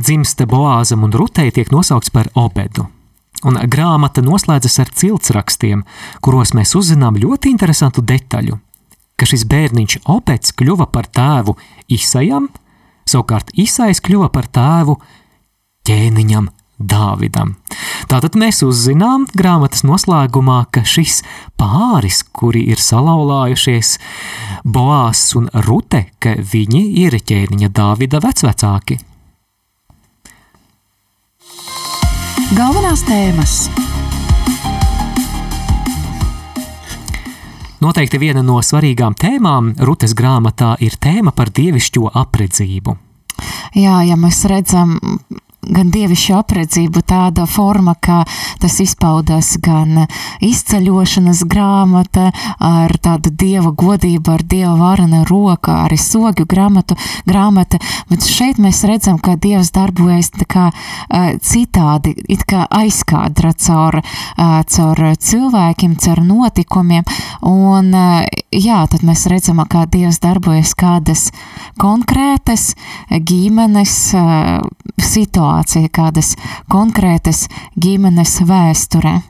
dzimsta 0.00 0.46
Boāzam 0.50 1.06
un 1.06 1.14
Rutei, 1.14 1.52
tiek 1.54 1.70
nosaukts 1.72 2.10
par 2.10 2.30
Obedu. 2.34 2.88
Un 3.46 3.58
grāmata 3.66 4.22
noslēdzas 4.22 4.78
ar 4.82 4.90
ciltsrakstiem, 4.94 5.82
kuros 6.22 6.52
mēs 6.54 6.76
uzzinām 6.78 7.18
ļoti 7.18 7.50
interesantu 7.50 8.04
detaļu, 8.06 8.58
ka 9.18 9.26
šis 9.26 9.46
bērniņš 9.50 10.02
Obeds 10.14 10.54
kļuva 10.58 10.86
par 10.94 11.08
tēvu 11.10 11.56
Isajam, 11.90 12.48
savukārt 13.08 13.50
Isais 13.58 14.02
kļuva 14.02 14.30
par 14.34 14.46
tēvu 14.46 14.98
ķēniņam 15.88 16.50
Dāvidam. 16.82 17.54
Tātad 18.10 18.36
mēs 18.38 18.62
uzzinām 18.66 19.26
grāmatas 19.36 19.84
noslēgumā, 19.86 20.64
ka 20.74 20.82
šis 20.86 21.22
pāris, 21.60 22.22
kuri 22.34 22.66
ir 22.72 22.82
salauzājušies, 22.82 23.94
Boās 24.64 25.24
un 25.38 25.48
Rute, 25.66 26.06
ka 26.22 26.36
viņi 26.38 26.82
ir 27.04 27.16
ķēniņa 27.18 27.72
Dāvida 27.72 28.22
vecvecāki. 28.22 28.98
Galvenās 32.52 33.06
tēmas. 33.08 33.56
Noteikti 37.82 38.20
viena 38.20 38.44
no 38.46 38.60
svarīgām 38.62 39.16
tēmām 39.18 39.72
Rutes 39.82 40.12
grāmatā 40.14 40.76
ir 40.84 40.94
tēma 41.02 41.32
par 41.34 41.50
dievišķo 41.50 42.12
apredzību. 42.20 42.94
Jā, 43.74 44.02
ja 44.06 44.18
mēs 44.20 44.44
redzam 44.46 45.00
gan 45.62 45.92
dievišķa 45.94 46.38
apredzība, 46.42 47.02
tāda 47.06 47.44
forma, 47.46 47.94
kā 47.94 48.22
tas 48.62 48.78
izpaudās 48.82 49.54
gan 49.62 50.06
izceļošanas 50.42 51.44
grāmata 51.50 52.30
ar 52.58 52.94
tādu 53.02 53.30
dieva 53.30 53.70
godību, 53.70 54.34
ar 54.34 54.42
dieva 54.42 54.74
varana 54.80 55.22
roka, 55.28 55.84
arī 55.84 55.98
sogju 56.00 56.46
grāmatu, 56.50 56.96
grāmata, 57.28 57.78
bet 58.10 58.26
šeit 58.26 58.58
mēs 58.62 58.82
redzam, 58.90 59.20
ka 59.22 59.36
dievs 59.38 59.70
darbojas 59.74 60.32
tā 60.34 60.48
kā 60.50 60.64
uh, 60.72 61.30
citādi, 61.38 62.16
it 62.26 62.42
kā 62.48 62.66
aizkādra 62.66 63.54
caur, 63.54 64.00
uh, 64.02 64.58
caur 64.66 65.04
cilvēkiem, 65.14 65.94
caur 66.02 66.24
notikumiem, 66.26 67.06
un 67.46 67.94
uh, 67.94 68.26
jā, 68.50 68.82
tad 68.90 69.06
mēs 69.06 69.28
redzam, 69.30 69.62
kā 69.70 69.86
dievs 69.86 70.18
darbojas 70.22 70.74
kādas 70.74 71.28
konkrētas 71.78 72.72
ģimenes 73.10 73.94
situācijas, 75.02 75.51
situācija, 75.52 75.88
kādas 75.92 76.36
konkrētas 76.70 77.48
ģimenes 77.76 78.40
vēsturē. 78.46 79.20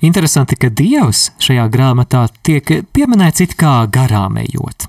Interesanti, 0.00 0.56
ka 0.56 0.68
Dievs 0.68 1.32
šajā 1.40 1.68
grāmatā 1.68 2.28
tiek 2.42 2.84
pieminēts 2.92 3.40
it 3.40 3.56
kā 3.56 3.86
garām 3.90 4.38
ejot. 4.38 4.88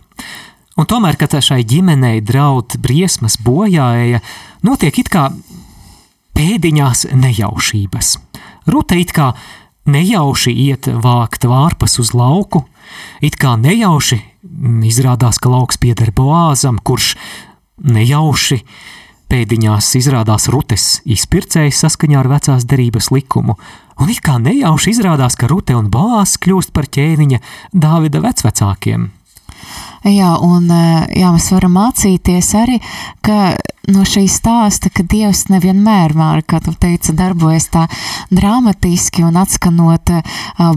Un 0.77 0.85
tomēr, 0.85 1.17
kad 1.17 1.35
šai 1.41 1.63
ģimenei 1.63 2.21
draud 2.21 2.77
briesmas 2.79 3.37
bojāja, 3.37 4.21
notiek 4.63 4.95
it 4.99 5.09
kā 5.09 5.29
pēdiņās 6.35 7.09
nejaušības. 7.11 8.17
Rute 8.67 8.99
it 8.99 9.11
kā 9.11 9.33
nejauši 9.85 10.51
iet 10.51 10.87
vākt 10.87 11.47
vārpas 11.47 11.99
uz 11.99 12.13
lauku, 12.13 12.63
it 13.21 13.35
kā 13.35 13.57
nejauši 13.57 14.21
izrādās, 14.87 15.39
ka 15.39 15.49
lauks 15.49 15.79
pieder 15.79 16.11
boāzam, 16.15 16.79
kurš 16.79 17.15
nejauši 17.79 18.59
uh, 18.59 18.98
Pēdiņās 19.29 19.91
izrādās 19.99 20.47
rutes 20.49 20.87
izpircējs 21.05 21.83
saskaņā 21.83 22.17
ar 22.17 22.31
vecās 22.31 22.65
derības 22.65 23.11
likumu, 23.13 23.59
un 24.01 24.09
it 24.09 24.23
kā 24.25 24.39
nejauši 24.41 24.95
izrādās, 24.95 25.37
ka 25.37 25.51
rute 25.51 25.75
un 25.77 25.91
bāzs 25.93 26.39
kļūst 26.41 26.73
par 26.73 26.89
ķēniņa 26.89 27.37
Dāvida 27.69 28.23
vecvecākiem. 28.25 29.09
Jā, 30.07 30.31
un 30.39 30.69
jā, 30.71 31.29
mēs 31.35 31.49
varam 31.51 31.73
mācīties 31.75 32.49
arī, 32.55 32.77
no 33.91 34.05
šī 34.07 34.23
stāsta, 34.31 34.89
ka 34.89 35.03
Dievs 35.03 35.49
nevienmēr, 35.51 36.15
kā 36.47 36.61
tu 36.63 36.71
teici, 36.71 37.13
darbojas 37.13 37.67
tā 37.73 37.83
dramatiski 38.31 39.25
un 39.27 39.37
atskanot 39.41 40.13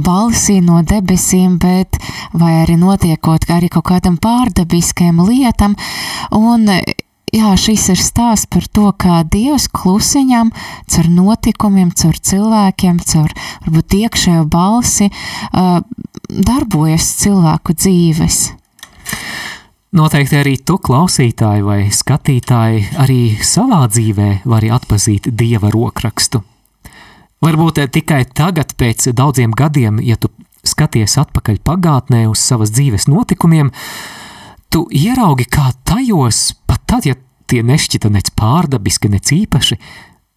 balsī 0.02 0.58
no 0.64 0.82
debesīm, 0.82 1.56
bet 1.62 2.00
vai 2.34 2.64
arī 2.64 2.76
notiekot 2.80 3.46
arī 3.54 3.70
kaut 3.72 3.86
kādam 3.92 4.18
pārdabiskiem 4.20 5.22
lietam, 5.24 5.78
un 6.34 6.68
jā, 7.34 7.52
šis 7.58 7.88
ir 7.94 8.00
stāsts 8.00 8.48
par 8.52 8.66
to, 8.68 8.90
kā 8.92 9.22
Dievs 9.28 9.68
klusiņām, 9.72 10.52
caur 10.92 11.10
notikumiem, 11.12 11.92
caur 11.96 12.16
cilvēkiem, 12.16 13.00
caur 13.08 13.32
varbūt 13.66 13.98
iekšējo 14.02 14.44
balsi, 14.52 15.10
uh, 15.10 15.80
darbojas 16.28 17.08
cilvēku 17.22 17.76
dzīves. 17.76 18.42
Noteikti 19.92 20.38
arī 20.40 20.54
tu, 20.64 20.78
klausītāji 20.80 21.64
vai 21.66 21.80
skatītāji, 21.92 22.86
arī 23.02 23.18
savā 23.44 23.82
dzīvē 23.92 24.28
vari 24.48 24.70
atpazīt 24.72 25.28
dieva 25.36 25.68
rokrakstu. 25.72 26.40
Varbūt 27.42 27.82
tikai 27.92 28.22
tagad, 28.32 28.72
pēc 28.78 29.10
daudziem 29.18 29.52
gadiem, 29.52 29.98
ja 30.00 30.16
tu 30.16 30.30
skaties 30.64 31.18
atpakaļ 31.20 31.58
pagātnē 31.66 32.22
uz 32.30 32.40
savas 32.40 32.72
dzīves 32.72 33.08
notikumiem, 33.10 33.72
tu 34.72 34.86
ieraugi, 34.88 35.44
kā 35.52 35.68
tajos, 35.84 36.54
pat 36.68 36.80
tad, 36.88 37.06
ja 37.06 37.16
tie 37.50 37.60
nešķita 37.66 38.08
nec 38.12 38.32
pārdabiski, 38.38 39.12
nec 39.12 39.28
īpaši, 39.34 39.78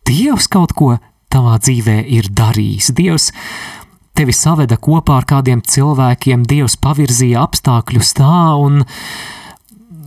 Dievs 0.06 0.45
kaut 0.54 0.76
ko 0.78 0.91
tavā 1.34 1.56
dzīvē 1.58 1.95
ir 2.13 2.28
darījis. 2.30 2.91
Dievs 2.93 3.32
tevi 4.15 4.36
saveda 4.36 4.78
kopā 4.78 5.17
ar 5.17 5.26
kādiem 5.32 5.63
cilvēkiem, 5.65 6.43
Dievs 6.45 6.78
pavirzīja 6.78 7.41
apstākļus 7.48 8.12
tā, 8.19 8.36
un 8.62 8.84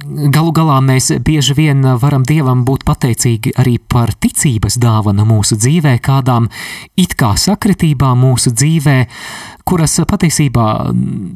galu 0.09 0.53
galā 0.57 0.79
mēs 0.85 1.11
bieži 1.25 1.55
vien 1.57 1.85
varam 2.01 2.25
Dievam 2.27 2.65
būt 2.67 2.85
pateicīgi 2.89 3.55
arī 3.61 3.77
par 3.79 4.13
ticības 4.15 4.79
dāvanu 4.81 5.27
mūsu 5.29 5.59
dzīvē, 5.61 5.97
kādām 6.05 6.49
it 6.99 7.15
kā 7.19 7.35
sakritībām 7.39 8.23
mūsu 8.25 8.53
dzīvē, 8.55 8.97
kuras 9.69 9.99
patiesībā 10.09 10.67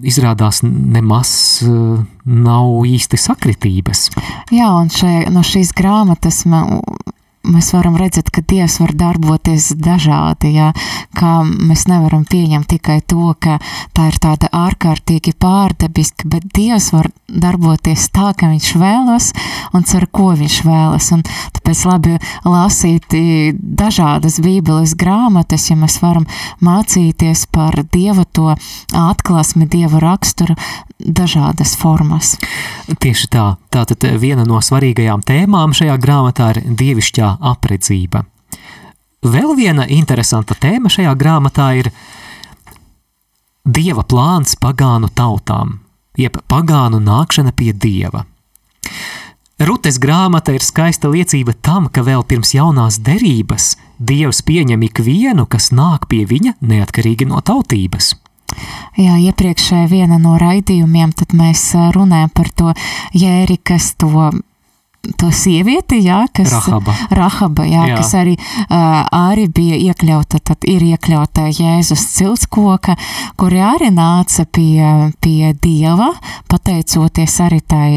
izrādās 0.08 0.62
nemaz 0.64 1.32
eh, 1.66 2.04
nav 2.24 2.76
īsti 2.88 3.20
sakritības. 3.20 4.06
Jā, 4.54 4.70
un 4.78 4.92
šai, 4.92 5.26
no 5.32 5.44
šīs 5.46 5.74
grāmatas 5.76 6.44
man 6.48 6.80
mēs 7.48 7.72
varam 7.74 7.96
redzēt, 7.98 8.30
ka 8.32 8.42
Dievs 8.46 8.78
var 8.82 8.92
darboties 8.98 9.72
dažādi, 9.78 10.52
jā, 10.56 10.70
kā 11.18 11.32
mēs 11.44 11.86
nevaram 11.90 12.24
pieņemt 12.28 12.68
tikai 12.70 13.00
to, 13.06 13.32
ka 13.42 13.58
tā 13.96 14.08
ir 14.10 14.18
tāda 14.22 14.50
ārkārtīgi 14.52 15.34
pārdabiska, 15.42 16.28
bet 16.30 16.46
Dievs 16.54 16.92
var 16.94 17.10
darboties 17.28 18.08
tā, 18.14 18.32
ka 18.38 18.50
viņš 18.52 18.70
vēlas 18.80 19.30
un 19.74 19.86
cer, 19.88 20.06
ko 20.12 20.32
viņš 20.38 20.58
vēlas, 20.66 21.10
un 21.16 21.24
tāpēc 21.56 21.84
labi 21.88 22.16
lasīt 22.46 23.16
dažādas 23.82 24.38
bībeles 24.42 24.94
grāmatas, 24.98 25.68
ja 25.70 25.78
mēs 25.80 25.98
varam 26.02 26.28
mācīties 26.64 27.46
par 27.52 27.82
Dieva 27.92 28.24
to 28.24 28.54
atklāsmi, 28.92 29.68
Dieva 29.70 30.02
raksturu 30.02 30.56
dažādas 31.02 31.74
formas. 31.78 32.36
Tieši 33.02 33.28
tā, 33.32 33.46
tātad 33.74 34.06
viena 34.22 34.44
no 34.46 34.60
svarīgajām 34.62 35.24
tēmām 35.26 35.74
šajā 35.74 35.96
grāmatā 36.02 36.52
ir 36.54 36.62
dievišķā 36.78 37.31
apredzība. 37.40 38.24
Vēl 39.22 39.54
viena 39.56 39.86
interesanta 39.86 40.56
tēma 40.58 40.90
šajā 40.90 41.14
grāmatā 41.18 41.68
ir 41.78 41.92
dieva 43.64 44.02
plāns 44.02 44.56
pagānu 44.58 45.12
tautām, 45.14 45.78
jeb 46.18 46.40
pagānu 46.50 46.98
nākšana 47.00 47.54
pie 47.54 47.70
dieva. 47.72 48.26
Rutes 49.62 50.00
grāmata 50.02 50.56
ir 50.56 50.64
skaista 50.64 51.06
liecība 51.06 51.54
tam, 51.54 51.86
ka 51.86 52.02
vēl 52.02 52.24
pirms 52.26 52.50
jaunās 52.56 52.98
derības 52.98 53.76
Dievs 54.02 54.40
pieņem 54.42 54.82
ikvienu, 54.88 55.44
kas 55.46 55.70
nāk 55.70 56.08
pie 56.10 56.24
viņa 56.26 56.56
neatkarīgi 56.58 57.28
no 57.30 57.38
tautības. 57.44 58.16
Jā, 58.98 59.14
iepriekšējā 59.30 59.84
viena 59.88 60.18
no 60.20 60.34
raidījumiem, 60.40 61.12
tad 61.16 61.36
mēs 61.38 61.70
runājam 61.94 62.32
par 62.34 62.50
to 62.50 62.72
jēri, 63.14 63.60
kas 63.62 63.92
to 64.00 64.32
to 65.18 65.32
sievieti, 65.34 65.98
jā, 66.06 66.20
kas, 66.30 66.52
Rahaba. 66.52 66.94
Rahaba 67.10 67.64
jā, 67.66 67.88
jā. 67.90 67.96
kas 67.98 68.12
arī, 68.14 68.36
uh, 68.38 69.00
arī 69.10 69.48
bija 69.50 69.78
iekļauta, 69.90 70.38
tad 70.46 70.62
ir 70.70 70.84
iekļauta 70.92 71.48
Jēzus 71.50 72.04
ciltskoka, 72.14 72.94
kuri 73.40 73.58
arī 73.66 73.90
nāca 73.90 74.46
pie, 74.46 75.10
pie 75.18 75.50
Dieva, 75.58 76.12
pateicoties 76.50 77.34
arī 77.42 77.58
tai 77.66 77.88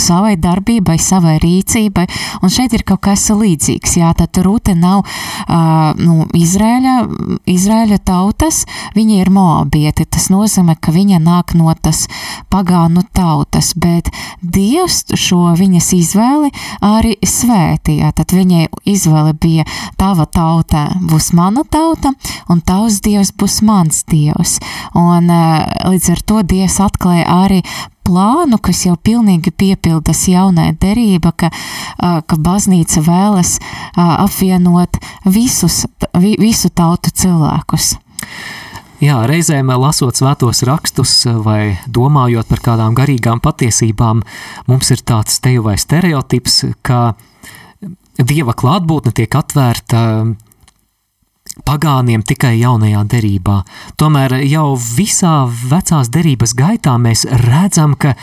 savai 0.00 0.38
darbībai, 0.40 0.96
savai 0.96 1.36
rīcībai, 1.42 2.06
un 2.40 2.52
šeit 2.52 2.78
ir 2.78 2.86
kaut 2.88 3.04
kas 3.04 3.26
līdzīgs, 3.28 3.98
jā, 4.00 4.14
tad 4.16 4.40
Rūte 4.40 4.72
nav 4.78 5.04
uh, 5.04 5.92
nu, 6.00 6.24
Izrēļa, 6.32 6.96
Izrēļa 7.44 8.00
tautas, 8.08 8.62
viņa 8.96 9.20
ir 9.20 9.32
moabieti, 9.34 10.08
tas 10.08 10.30
nozīmē, 10.32 10.78
ka 10.80 10.96
viņa 10.96 11.20
nāk 11.20 11.52
no 11.58 11.68
tas 11.76 12.06
pagānu 12.48 13.04
tautas, 13.12 13.74
bet 13.76 14.08
Dievs 14.40 15.04
šo 15.18 15.44
viņas 15.58 15.92
izvēli 15.98 16.37
izvēli 16.38 16.50
arī 16.82 17.16
svētīja. 17.24 18.12
Tad 18.12 18.32
viņai 18.32 18.68
izvēle 18.86 19.34
bija 19.34 19.64
tava 19.98 20.26
tauta 20.26 20.88
būs 21.00 21.32
mana 21.34 21.64
tauta, 21.64 22.12
un 22.48 22.60
tavs 22.60 23.00
dievs 23.00 23.32
būs 23.32 23.62
mans 23.62 24.04
dievs. 24.08 24.58
Un 24.94 25.30
eh, 25.30 25.66
līdz 25.88 26.10
ar 26.10 26.22
to 26.22 26.42
dievs 26.42 26.80
atklāja 26.80 27.26
arī 27.26 27.62
plānu, 28.04 28.58
kas 28.58 28.86
jau 28.86 28.96
pilnīgi 28.96 29.50
piepildas 29.50 30.28
jaunai 30.28 30.72
derība, 30.80 31.32
ka, 31.32 31.50
eh, 31.50 32.20
ka 32.26 32.36
baznīca 32.36 33.02
vēlas 33.02 33.58
eh, 33.58 34.02
apvienot 34.02 34.98
visus, 35.24 35.86
visu 36.14 36.70
tautu 36.70 37.10
cilvēkus. 37.10 37.96
Jā, 38.98 39.20
reizēm 39.30 39.68
lasot 39.78 40.18
svētos 40.18 40.64
rakstus 40.66 41.12
vai 41.44 41.76
domājot 41.86 42.48
par 42.50 42.62
kādām 42.64 42.96
garīgām 42.98 43.38
patiesībām, 43.38 44.24
mums 44.66 44.90
ir 44.90 45.04
tāds 45.06 45.38
teju 45.38 45.62
vai 45.68 45.76
stereotips, 45.78 46.64
ka 46.82 47.12
dieva 48.18 48.56
klātbūtne 48.58 49.14
tiek 49.14 49.38
atvērta 49.38 50.02
pagāniem 51.62 52.26
tikai 52.26 52.56
jaunajā 52.58 53.04
derībā. 53.14 53.60
Tomēr 54.02 54.40
jau 54.50 54.72
visā 54.74 55.44
vecās 55.46 56.10
derības 56.10 56.58
gaitā 56.58 56.98
mēs 56.98 57.22
redzam, 57.46 57.94
ka 57.94 58.16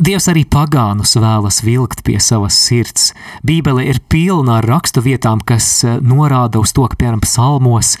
Dievs 0.00 0.30
arī 0.32 0.46
pagānus 0.48 1.10
vēlas 1.20 1.58
vilkt 1.60 2.00
pie 2.06 2.14
savas 2.24 2.56
sirds. 2.56 3.10
Bībele 3.44 3.82
ir 3.84 3.98
pilna 4.08 4.54
ar 4.56 4.64
rakstu 4.64 5.02
vietām, 5.04 5.42
kas 5.44 5.82
norāda 5.84 6.62
uz 6.62 6.72
to, 6.72 6.86
ka, 6.88 6.96
piemēram, 6.96 7.20
psalmos 7.20 7.98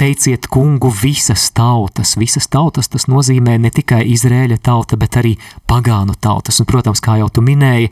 teiciet 0.00 0.48
kungu 0.48 0.88
visas 1.02 1.50
tautas. 1.52 2.16
Visas 2.16 2.48
tautas 2.48 2.88
tas 2.88 3.06
nozīmē 3.10 3.58
ne 3.60 3.70
tikai 3.74 4.00
Izrēļa 4.14 4.60
tauta, 4.64 4.96
bet 5.00 5.18
arī 5.20 5.34
pagānu 5.68 6.16
tautas. 6.16 6.60
Un, 6.62 6.68
protams, 6.70 7.02
kā 7.04 7.18
jau 7.20 7.28
tu 7.28 7.44
minēji, 7.44 7.90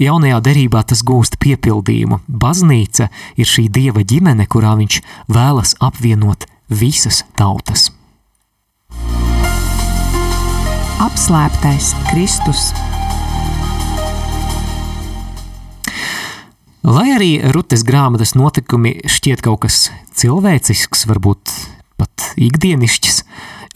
jaunajā 0.00 0.40
derībā 0.48 0.84
tas 0.88 1.04
gūst 1.04 1.36
piepildījumu. 1.42 2.22
Baznīca 2.26 3.10
ir 3.36 3.48
šī 3.48 3.68
dieva 3.72 4.04
ģimene, 4.04 4.48
kurā 4.48 4.76
viņš 4.80 5.02
vēlas 5.32 5.76
apvienot 5.80 6.48
visas 6.72 7.24
tautas. 7.36 7.90
Apslēptais 11.02 11.92
Kristus 12.12 12.70
Lai 16.82 17.12
arī 17.14 17.36
Rutes 17.54 17.84
grāmatas 17.86 18.32
notikumi 18.34 18.96
šķiet 19.06 19.44
kaut 19.46 19.60
kas 19.62 19.84
cilvēcisks, 20.18 21.04
varbūt 21.06 21.52
pat 21.94 22.32
ikdienišķs, 22.34 23.20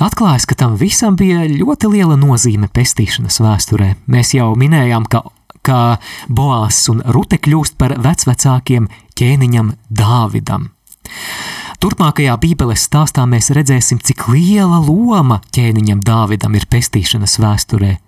atklājas, 0.03 0.47
ka 0.51 0.57
tam 0.59 0.75
visam 0.81 1.15
bija 1.15 1.45
ļoti 1.47 1.93
liela 1.93 2.17
nozīme 2.19 2.67
pestīšanas 2.67 3.39
vēsturē. 3.45 3.93
Mēs 4.11 4.35
jau 4.35 4.49
minējām, 4.59 5.07
ka, 5.07 5.23
ka 5.63 6.01
Boās 6.27 6.81
un 6.91 7.05
Rute 7.15 7.39
kļūst 7.39 7.79
par 7.79 7.95
vecvecākiem 7.95 8.91
ķēniņam 9.15 9.71
Dāvidam. 9.87 10.73
Turpmākajā 11.79 12.35
Bībeles 12.43 12.89
stāstā 12.89 13.23
mēs 13.31 13.53
redzēsim, 13.55 14.03
cik 14.03 14.27
liela 14.35 14.83
loma 14.83 15.39
ķēniņam 15.55 16.03
Dāvidam 16.03 16.59
ir 16.59 16.67
pestīšanas 16.75 17.39
vēsturē. 17.39 18.01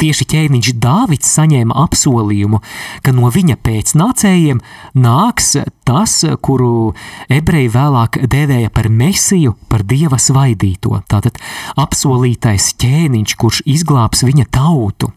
Tieši 0.00 0.26
ķēniņš 0.32 0.72
Dāvids 0.82 1.30
saņēma 1.36 1.76
apsolījumu, 1.84 2.60
ka 3.04 3.14
no 3.14 3.30
viņa 3.32 3.58
pēcnācējiem 3.62 4.62
nāks 4.98 5.56
tas, 5.86 6.16
kuru 6.42 6.92
ebreji 7.32 7.70
vēlāk 7.72 8.20
dēvēja 8.32 8.72
par 8.74 8.90
mesiju, 8.90 9.56
par 9.70 9.86
dieva 9.86 10.18
svaidīto. 10.18 11.02
Tātad 11.10 11.38
apsolītais 11.78 12.72
ķēniņš, 12.82 13.36
kurš 13.38 13.64
izglābs 13.78 14.26
viņa 14.26 14.48
tautu. 14.54 15.12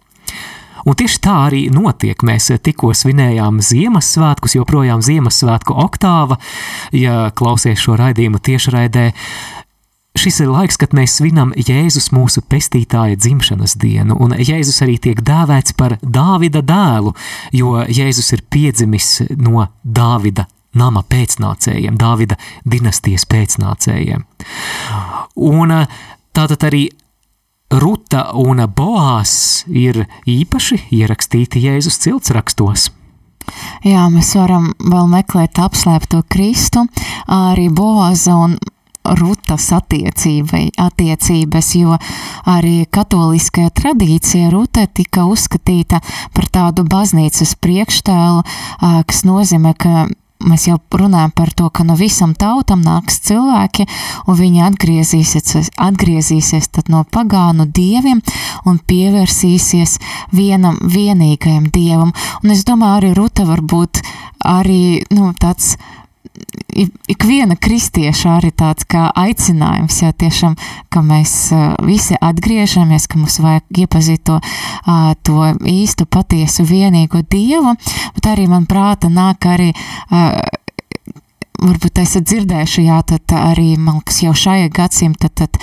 Un 0.86 0.94
tieši 0.94 1.18
tā 1.26 1.34
arī 1.48 1.64
notiek. 1.74 2.22
Mēs 2.22 2.52
tikko 2.62 2.92
svinējām 2.94 3.58
Ziemassvētkus, 3.66 4.54
joprojām 4.60 5.02
Ziemassvētku 5.02 5.74
oktāva. 5.82 6.38
Ja 6.94 7.32
klausies 7.34 7.82
šo 7.82 7.98
raidījumu 7.98 8.38
tiešraidē, 8.46 9.08
Šis 10.16 10.40
ir 10.46 10.50
laiks, 10.50 10.78
kad 10.80 10.94
mēs 10.96 11.18
svinam 11.20 11.52
Jēzus 11.60 12.10
mūsu 12.16 12.40
pestītāja 12.48 13.18
dzimšanas 13.20 13.76
dienu, 13.82 14.16
un 14.24 14.36
Jēzus 14.40 14.80
arī 14.86 14.96
tiek 15.02 15.20
dēvēts 15.26 15.76
par 15.76 15.98
Dāvida 16.02 16.64
dēlu, 16.64 17.12
jo 17.52 17.82
Jēzus 17.84 18.32
ir 18.38 18.46
piedzimis 18.50 19.10
no 19.36 19.68
Dāvida 19.84 20.48
nama 20.76 21.04
pēcnācējiem, 21.04 21.98
Dāvida 22.00 22.38
dinastijas 22.64 23.28
pēcnācējiem. 23.32 24.24
Un 25.36 25.76
tātad 26.36 26.68
arī 26.68 26.86
Ruta 27.76 28.30
un 28.40 28.62
Boās 28.72 29.66
ir 29.68 30.06
īpaši 30.30 30.78
ierakstīti 30.96 31.64
Jēzus 31.66 31.98
ciltsrakstos. 32.04 32.92
Jā, 33.86 34.06
mēs 34.14 34.32
varam 34.38 34.72
vēl 34.80 35.10
meklēt 35.12 35.60
apslēpto 35.62 36.24
Kristu, 36.32 36.86
arī 37.32 37.68
Boāza 37.74 38.38
un 38.38 38.56
Rutas 39.20 39.70
attiecībai, 39.76 40.70
attiecības, 40.82 41.72
jo 41.80 41.98
arī 42.50 42.86
katoliskajā 42.90 43.72
tradīcijā 43.80 44.52
Rute 44.54 44.88
tika 44.94 45.26
uzskatīta 45.30 46.02
par 46.36 46.50
tādu 46.52 46.86
baznīcas 46.90 47.56
priekštēlu, 47.62 48.44
kas 49.08 49.26
nozīmē, 49.28 49.74
ka 49.78 50.06
mēs 50.46 50.68
jau 50.68 50.78
runājam 51.00 51.32
par 51.36 51.52
to, 51.56 51.70
ka 51.70 51.86
no 51.88 51.96
visam 52.00 52.36
tautam 52.38 52.84
nāks 52.86 53.20
cilvēki, 53.26 53.88
un 54.28 54.40
viņi 54.40 54.64
atgriezīsies, 54.68 55.72
atgriezīsies 55.88 56.70
no 56.92 57.04
pagānu 57.12 57.68
dieviem 57.72 58.22
un 58.68 58.80
pievērsīsies 58.80 59.98
vienam 60.36 60.80
vienīgajam 60.82 61.70
dievam. 61.74 62.14
Un 62.44 62.56
es 62.56 62.66
domāju, 62.68 62.98
arī 63.00 63.14
Ruta 63.18 63.48
var 63.48 63.62
būt 63.62 64.04
arī 64.46 65.04
nu, 65.16 65.32
tāds 65.40 65.76
ikviena 67.08 67.56
kristieša 67.56 68.36
arī 68.40 68.52
tāds 68.56 68.88
kā 68.90 69.08
aicinājums, 69.16 70.02
jā, 70.04 70.12
tiešām, 70.12 70.58
ka 70.92 71.04
mēs 71.06 71.36
visi 71.86 72.18
atgriežamies, 72.20 73.08
ka 73.08 73.20
mums 73.22 73.40
vajag 73.44 73.82
iepazīt 73.86 74.26
to, 74.28 74.40
to 75.24 75.54
īstu, 75.72 76.08
patiesu, 76.10 76.68
vienīgo 76.68 77.24
Dievu, 77.32 77.76
bet 78.18 78.30
arī 78.34 78.50
man 78.52 78.68
prāta 78.70 79.12
nāk 79.12 79.48
arī 79.50 79.72
varbūt 81.62 82.02
esat 82.04 82.28
dzirdējuši, 82.30 82.86
jā, 82.88 83.00
tad 83.08 83.36
arī, 83.38 83.76
man 83.80 84.00
liekas, 84.00 84.22
jau 84.26 84.34
šajā 84.36 84.70
gadsimtā 84.74 85.30
tad 85.30 85.60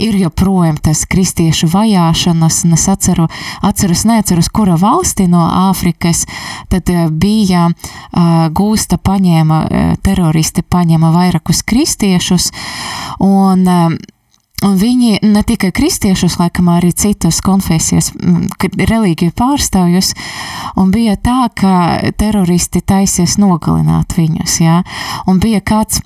ir 0.00 0.16
joprojām 0.18 0.78
tas 0.82 1.04
kristiešu 1.10 1.68
vajāšanas, 1.72 2.62
un 2.66 2.76
es 2.76 2.86
atceru, 2.90 3.28
atceros, 3.64 4.04
neatceros, 4.08 4.50
kura 4.54 4.78
valsti 4.80 5.28
no 5.30 5.44
Āfrikas, 5.70 6.24
tad 6.72 6.90
eh, 6.90 7.06
bija 7.10 7.68
uh, 7.70 8.48
gūsta 8.54 8.98
paņēma, 8.98 9.60
uh, 9.64 9.94
teroristi 10.04 10.64
paņēma 10.66 11.12
vairākus 11.14 11.62
kristiešus, 11.66 12.50
Un 13.18 13.66
viņi 14.64 15.18
ne 15.22 15.42
tikai 15.44 15.70
kristiešus, 15.76 16.38
laikam 16.40 16.70
arī 16.72 16.92
citas 16.96 17.40
konfesijas, 17.44 18.12
reliģiju 18.62 19.34
pārstāvjus, 19.36 20.14
un 20.80 20.90
bija 20.94 21.18
tā, 21.20 21.50
ka 21.52 22.00
teroristi 22.16 22.80
taisies 22.80 23.36
nogalināt 23.42 24.16
viņus, 24.16 24.58
jā, 24.64 24.80
un 25.28 25.40
bija 25.42 25.60
kāds 25.60 26.00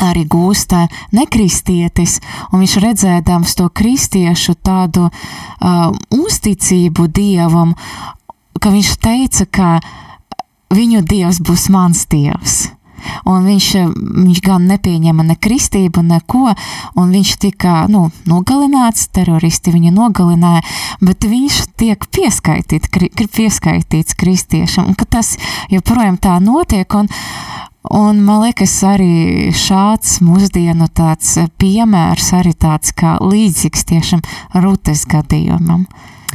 arī 0.00 0.24
gūsta 0.30 0.86
nekristietis, 1.12 2.20
un 2.52 2.62
viņš 2.62 2.76
redzēdams 2.84 3.56
to 3.58 3.68
kristiešu 3.68 4.54
tādu 4.62 5.08
uh, 5.10 5.90
uzticību 6.14 7.08
dievam, 7.10 7.74
ka 8.60 8.72
viņš 8.72 8.92
teica, 9.02 9.46
ka 9.50 9.70
viņu 10.74 11.02
dievs 11.02 11.40
būs 11.42 11.68
mans 11.74 12.06
dievs. 12.10 12.68
Un 13.28 13.46
viņš, 13.48 13.68
viņš 14.26 14.40
gan 14.44 14.66
nepieņēma 14.70 15.26
ne 15.28 15.36
kristību, 15.36 16.02
neko, 16.06 16.54
un 17.00 17.14
viņš 17.14 17.32
tika, 17.44 17.84
nu, 17.92 18.08
nogalināts, 18.30 19.08
teroristi 19.14 19.74
viņu 19.74 19.92
nogalināja, 19.96 20.64
bet 21.04 21.26
viņš 21.28 21.62
tiek 21.80 22.06
pieskaitīts, 22.12 22.90
pieskaitīts 23.20 24.18
kristiešam, 24.18 24.90
un 24.90 24.98
ka 24.98 25.08
tas 25.18 25.36
joprojām 25.72 26.20
tā 26.20 26.36
notiek, 26.44 26.94
un, 26.94 27.10
un 27.90 28.22
man 28.24 28.44
liekas 28.46 28.76
arī 28.86 29.50
šāds 29.56 30.20
mūsdienu 30.24 30.90
tāds 30.94 31.36
piemērs, 31.60 32.32
arī 32.40 32.54
tāds 32.54 32.94
kā 32.96 33.16
līdzīgs 33.24 33.86
tiešām 33.92 34.24
Rutes 34.60 35.06
gadījumam. 35.10 35.86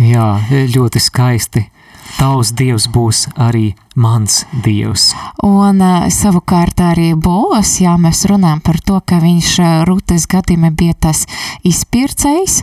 Jā, 0.01 0.36
ļoti 0.51 0.99
skaisti. 0.99 1.69
Tavs 2.15 2.51
dievs 2.56 2.86
būs 2.91 3.25
arī 3.39 3.73
mans 3.95 4.43
dievs. 4.63 5.13
Un 5.43 5.79
uh, 5.79 6.08
savukārt 6.12 6.81
arī 6.84 7.13
Boas, 7.15 7.77
jā, 7.79 7.95
mēs 8.01 8.25
runājam 8.29 8.60
par 8.65 8.79
to, 8.84 8.99
ka 9.08 9.21
viņš 9.23 9.51
uh, 9.63 9.69
Rūtes 9.88 10.27
gadījumā 10.31 10.71
bija 10.75 10.95
tas 11.08 11.23
izpircējs, 11.67 12.58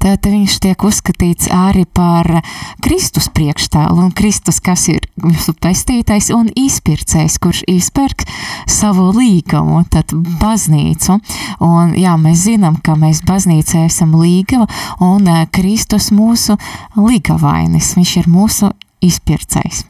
tad 0.00 0.24
viņš 0.24 0.56
tiek 0.64 0.84
uzskatīts 0.88 1.50
arī 1.52 1.84
par 1.84 2.40
Kristus 2.84 3.28
priekšstālu, 3.36 4.08
un 4.08 4.14
Kristus, 4.16 4.62
kas 4.64 4.86
ir 4.92 5.04
mūsu 5.20 5.52
pestītais 5.60 6.30
un 6.34 6.48
izpircējs, 6.56 7.36
kurš 7.42 7.62
izpērk 7.68 8.24
savu 8.70 9.10
līgumu, 9.18 9.84
tad 9.92 10.16
baznīcu. 10.40 11.18
Un 11.64 11.92
jā, 12.00 12.16
mēs 12.20 12.46
zinām, 12.48 12.80
ka 12.80 12.96
mēs 12.96 13.22
baznīcā 13.28 13.84
esam 13.90 14.16
līgava, 14.16 14.70
un 15.04 15.28
uh, 15.28 15.44
Kristus 15.52 16.08
mūsu 16.16 16.56
līgavainis, 16.96 17.92
viņš 18.00 18.16
ir 18.22 18.32
mūsu 18.32 18.72
izpircējs. 19.04 19.84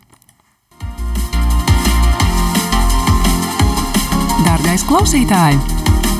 Dārgais 4.58 4.82
klausītāj, 4.86 5.56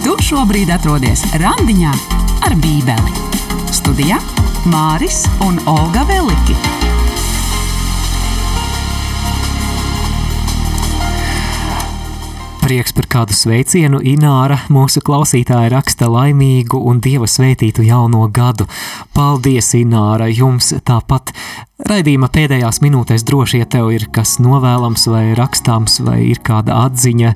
tu 0.04 0.12
šobrīd 0.22 0.70
atrodies 0.70 1.24
randiņā 1.42 1.90
ar 2.46 2.54
Bībeli. 2.62 3.12
Studijā 3.74 4.20
Māris 4.70 5.24
un 5.42 5.58
Olga 5.66 6.04
Veliki. 6.06 6.54
Prieks 12.62 12.94
par 12.94 13.10
kādu 13.10 13.34
sveicienu 13.34 13.98
Ināra, 14.06 14.60
mūsu 14.70 15.02
klausītāja 15.02 15.72
raksta 15.74 16.06
laimīgu 16.06 16.78
un 16.78 17.02
dieva 17.02 17.26
svētītu 17.26 17.86
jauno 17.90 18.26
gadu. 18.30 18.68
Paldies, 19.18 19.74
Ināra, 19.78 20.30
jums 20.30 20.76
tāpat 20.86 21.34
raidījuma 21.86 22.26
pēdējās 22.32 22.80
minūtēs 22.82 23.24
droši, 23.26 23.60
ja 23.62 23.66
tev 23.70 23.90
ir 23.94 24.08
kas 24.14 24.36
novēlams 24.42 25.06
vai 25.10 25.22
rakstāms, 25.38 25.98
vai 26.04 26.18
ir 26.30 26.40
kāda 26.44 26.80
atziņa 26.86 27.34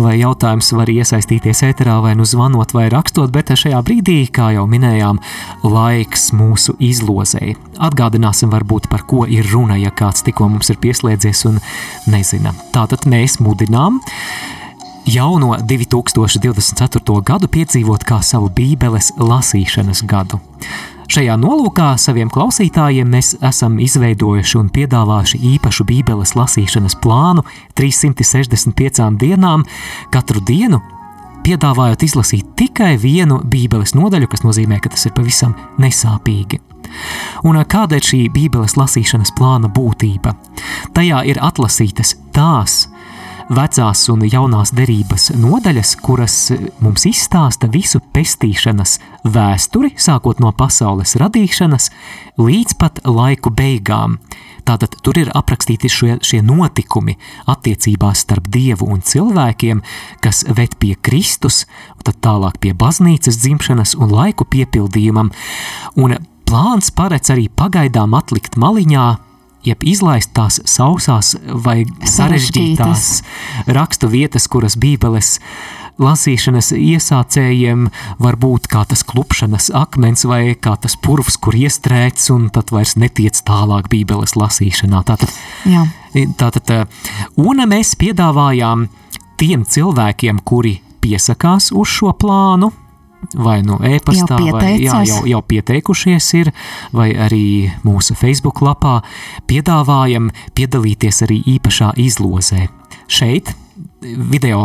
vai 0.00 0.14
jautājums, 0.20 0.72
var 0.76 0.90
iesaistīties 0.92 1.62
ēterā 1.68 1.98
vai 2.04 2.14
nu 2.18 2.26
zvanot 2.28 2.72
vai 2.76 2.88
rakstot, 2.92 3.32
bet 3.34 3.52
šajā 3.52 3.82
brīdī, 3.84 4.24
kā 4.32 4.52
jau 4.56 4.64
minējām, 4.70 5.20
laiks 5.66 6.30
mūsu 6.36 6.76
izlozēji. 6.80 7.58
Atgādināsim 7.82 8.52
varbūt 8.52 8.88
par 8.92 9.04
ko 9.08 9.26
ir 9.28 9.46
runa, 9.52 9.76
ja 9.80 9.92
kāds 9.92 10.24
tikko 10.24 10.48
mums 10.52 10.72
ir 10.72 10.80
pieslēdzies 10.82 11.44
un 11.50 11.60
nezina. 12.12 12.54
Tātad 12.72 13.04
mēs 13.10 13.38
mudinām 13.44 14.00
jauno 15.04 15.58
2024. 15.68 17.20
gadu 17.28 17.52
piedzīvot 17.52 18.08
kā 18.08 18.22
savu 18.24 18.48
Bībeles 18.56 19.12
lasīšanas 19.20 20.06
gadu. 20.08 20.40
Šajā 21.10 21.34
nolūkā 21.40 21.92
saviem 21.98 22.30
klausītājiem 22.32 23.08
mēs 23.10 23.34
esam 23.42 23.78
izveidojuši 23.82 24.58
un 24.60 24.70
piedāvājuši 24.72 25.40
īpašu 25.56 25.86
Bībeles 25.88 26.34
lasīšanas 26.38 26.96
plānu 27.02 27.44
365 27.78 29.08
dienām, 29.20 29.64
katru 30.14 30.42
dienu 30.46 30.80
piedāvājot 31.42 32.04
izlasīt 32.06 32.52
tikai 32.58 32.94
vienu 33.02 33.40
Bībeles 33.42 33.96
nodaļu, 33.98 34.30
kas 34.30 34.44
nozīmē, 34.46 34.78
ka 34.82 34.92
tas 34.94 35.08
ir 35.08 35.16
pavisam 35.16 35.56
nesāpīgi. 35.82 36.60
Un 37.48 37.58
kāda 37.66 37.98
ir 37.98 38.06
šī 38.06 38.22
Bībeles 38.32 38.76
lasīšanas 38.78 39.34
plāna 39.38 39.70
būtība? 39.72 40.36
Tajā 40.94 41.22
ir 41.32 41.40
atlasītas 41.42 42.14
tās 42.36 42.84
vecās 43.50 44.04
un 44.12 44.22
jaunās 44.28 44.72
derības 44.76 45.30
nodaļas, 45.38 45.94
kuras 46.04 46.36
mums 46.82 47.06
izstāsta 47.08 47.70
visu 47.72 48.00
pestīšanas 48.14 48.98
vēsturi, 49.24 49.94
sākot 49.96 50.42
no 50.42 50.52
pasaules 50.56 51.16
radīšanas 51.20 51.90
līdz 52.38 52.76
pat 52.78 53.02
laiku 53.08 53.52
beigām. 53.54 54.18
Tātad 54.62 54.94
tur 55.02 55.18
ir 55.18 55.30
aprakstīti 55.34 55.90
šie, 55.90 56.16
šie 56.22 56.38
notikumi 56.46 57.16
attiecībās 57.50 58.22
starp 58.22 58.46
dievu 58.52 58.86
un 58.94 59.02
cilvēkiem, 59.02 59.82
kas 60.22 60.44
ved 60.46 60.76
pie 60.78 60.94
Kristus, 61.02 61.64
tad 62.06 62.20
tālāk 62.22 62.60
pie 62.62 62.74
baznīcas 62.78 63.40
dzimšanas 63.42 63.96
un 63.98 64.14
laiku 64.14 64.46
piepildījumam. 64.46 65.32
Un 65.98 66.16
plāns 66.46 66.94
paredz 66.94 67.34
arī 67.34 67.48
pagaidām 67.50 68.14
atlikt 68.14 68.58
maliņā 68.60 69.06
jeb 69.66 69.84
izlaist 69.86 70.32
tās 70.36 70.60
sausās 70.68 71.34
vai 71.64 71.82
sarežģītās 72.08 73.22
rakstu 73.70 74.10
vietas, 74.12 74.48
kuras 74.50 74.76
Bībeles 74.80 75.38
lasīšanas 76.02 76.72
iesācējiem 76.76 77.86
var 78.22 78.38
būt 78.40 78.68
kā 78.72 78.84
tas 78.88 79.04
klupšanas 79.06 79.70
akmens 79.76 80.24
vai 80.28 80.54
kā 80.54 80.74
tas 80.80 80.96
purvs, 80.96 81.36
kur 81.36 81.56
iestrēgts 81.58 82.30
un 82.34 82.48
tad 82.54 82.72
vairs 82.74 82.96
netiec 83.00 83.38
tālāk 83.46 83.90
Bībeles 83.92 84.34
lasīšanā. 84.38 85.04
Tātad, 85.08 85.32
Jā. 85.68 85.84
tātad, 86.40 86.72
un 87.40 87.64
mēs 87.68 87.94
piedāvājām 88.00 88.88
tiem 89.40 89.66
cilvēkiem, 89.68 90.42
kuri 90.44 90.78
piesakās 91.02 91.72
uz 91.74 91.90
šo 91.90 92.12
plānu, 92.18 92.72
vai 93.34 93.60
no 93.62 93.78
nu 93.78 93.94
e-pastā, 93.94 94.38
vai 94.52 94.76
jā, 94.82 95.02
jau, 95.08 95.22
jau 95.28 95.40
pieteikušies 95.46 96.28
ir, 96.40 96.52
vai 96.92 97.12
arī 97.14 97.70
mūsu 97.86 98.16
Facebook 98.18 98.62
lapā, 98.64 99.00
piedāvājam 99.50 100.30
piedalīties 100.56 101.22
arī 101.26 101.42
īpašā 101.56 101.94
izlozē. 102.02 102.68
Šeit 103.08 103.54
video 104.02 104.62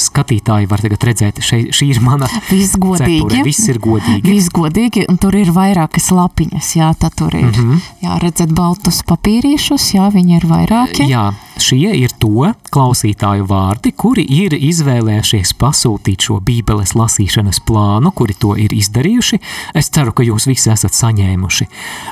skatītāji 0.00 0.68
var 0.70 0.82
tagad 0.82 1.06
redzēt, 1.08 1.40
šeit, 1.44 1.70
šī 1.74 1.90
ir 1.94 2.00
mana 2.04 2.28
visgodīgi. 2.50 3.42
Viss 3.46 3.68
ir 3.70 3.80
godīgi. 3.82 4.22
Visgodīgi, 4.26 5.06
un 5.10 5.18
tur 5.22 5.36
ir 5.38 5.52
vairākas 5.54 6.10
lapiņas, 6.14 6.74
jā, 6.78 6.90
tad 6.98 7.14
tur 7.18 7.34
ir, 7.34 7.50
mm 7.50 7.54
-hmm. 7.54 7.88
jā, 8.06 8.18
redzēt 8.22 8.54
baltus 8.54 9.02
papīriešus, 9.06 9.94
jā, 9.94 10.10
viņi 10.14 10.36
ir 10.36 10.46
vairāki. 10.50 11.08
Jā, 11.10 11.32
šie 11.58 11.94
ir 11.96 12.10
to 12.18 12.50
klausītāju 12.74 13.46
vārdi, 13.46 13.92
kuri 13.92 14.24
ir 14.26 14.56
izvēlējušies 14.58 15.54
pasūtīt 15.60 16.26
šo 16.26 16.40
bībeles 16.44 16.94
lasīšanas 16.98 17.60
plānu, 17.66 18.10
kuri 18.10 18.34
to 18.34 18.56
ir 18.58 18.74
izdarījuši. 18.74 19.40
Es 19.74 19.90
ceru, 19.94 20.12
ka 20.12 20.26
jūs 20.26 20.48
visi 20.50 20.70
esat 20.70 20.92
saņēmuši. 20.96 21.66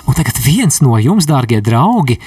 Un 0.07 0.15
tagad 0.15 0.39
viens 0.45 0.81
no 0.85 0.99
jums, 0.99 1.27
dārgie 1.27 1.61
draugi, 1.61 2.19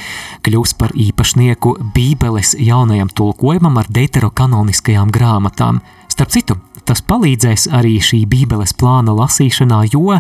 kļūs 0.44 0.76
par 0.80 0.92
īpašnieku 0.92 1.78
bībeles 1.96 2.56
jaunajam 2.60 3.10
tulkojumam 3.10 3.78
ar 3.78 3.88
deuterokanoniskajām 4.06 5.12
grāmatām. 5.12 5.82
Starp 6.12 6.32
citu, 6.34 6.58
tas 6.86 7.02
palīdzēs 7.02 7.70
arī 7.74 7.98
šī 8.04 8.26
Bībeles 8.30 8.76
plāna 8.78 9.16
lasīšanā, 9.18 9.86
jo 9.92 10.20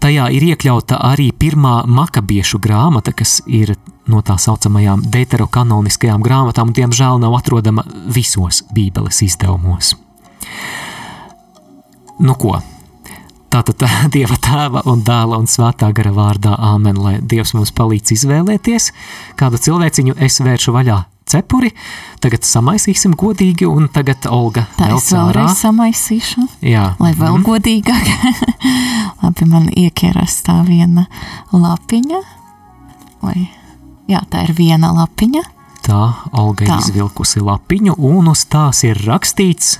tajā 0.00 0.28
ir 0.34 0.46
iekļauta 0.52 1.00
arī 1.10 1.30
pirmā 1.32 1.84
makabiešu 1.86 2.60
grāmata, 2.62 3.12
kas 3.12 3.40
ir 3.46 3.74
no 4.10 4.22
tā 4.22 4.36
saucamajām 4.38 5.04
deuterokanoniskajām 5.10 6.22
grāmatām, 6.22 6.70
un 6.70 6.76
diemžēl 6.78 7.20
nav 7.22 7.36
atrodama 7.38 7.84
visos 8.06 8.64
Bībeles 8.74 9.22
izdevumos. 9.26 9.94
Nu 12.20 12.34
ko? 12.36 12.58
Tātad 13.50 13.80
tā, 13.82 13.88
Dieva 14.14 14.36
tēva 14.38 14.84
un 14.90 15.02
dēla 15.06 15.38
un 15.40 15.48
svētā 15.50 15.90
gara 15.96 16.12
vārdā 16.14 16.54
Āmen, 16.54 16.98
lai 16.98 17.18
Dievs 17.20 17.54
mums 17.56 17.74
palīdz 17.74 18.14
izvēlēties, 18.18 18.92
kādu 19.40 19.58
cilvēciņu 19.58 20.18
es 20.22 20.38
vēršu 20.44 20.76
vaļā 20.76 21.00
cepuri. 21.30 21.70
Tagad 22.20 22.44
samaisīsim 22.46 23.14
godīgi, 23.18 23.68
un 23.68 23.88
tagad 23.92 24.26
Olga 24.30 24.66
Tā 24.76 24.90
es 24.96 25.10
vēlreiz 25.14 25.56
samaisīšu. 25.62 26.46
Jā. 26.66 26.90
Lai 27.00 27.12
vēl 27.16 27.38
mm. 27.38 27.46
godīgāk. 27.46 28.10
Labi, 29.22 29.48
man 29.48 29.70
iekieras 29.70 30.40
tā 30.46 30.60
viena 30.66 31.06
lapiņa. 31.54 32.20
Lai, 33.24 33.48
jā, 34.10 34.20
tā 34.32 34.44
ir 34.48 34.54
viena 34.58 34.92
lapiņa. 34.96 35.46
Tā 35.86 36.02
Olga 36.36 36.66
tā. 36.68 36.76
izvilkusi 36.82 37.40
lapiņu, 37.40 37.96
un 38.10 38.28
uz 38.32 38.44
tās 38.52 38.84
ir 38.84 39.00
rakstīts 39.06 39.78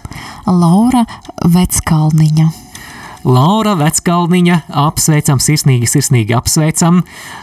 Laura 0.49 1.05
Veckalniņa. 1.45 2.70
Laura 3.25 3.75
Veckalniņa, 3.77 4.55
apsveicam, 4.81 5.41
sirsnīgi, 5.45 5.85
sirsnīgi 5.91 6.33
apsveicam. 6.33 7.03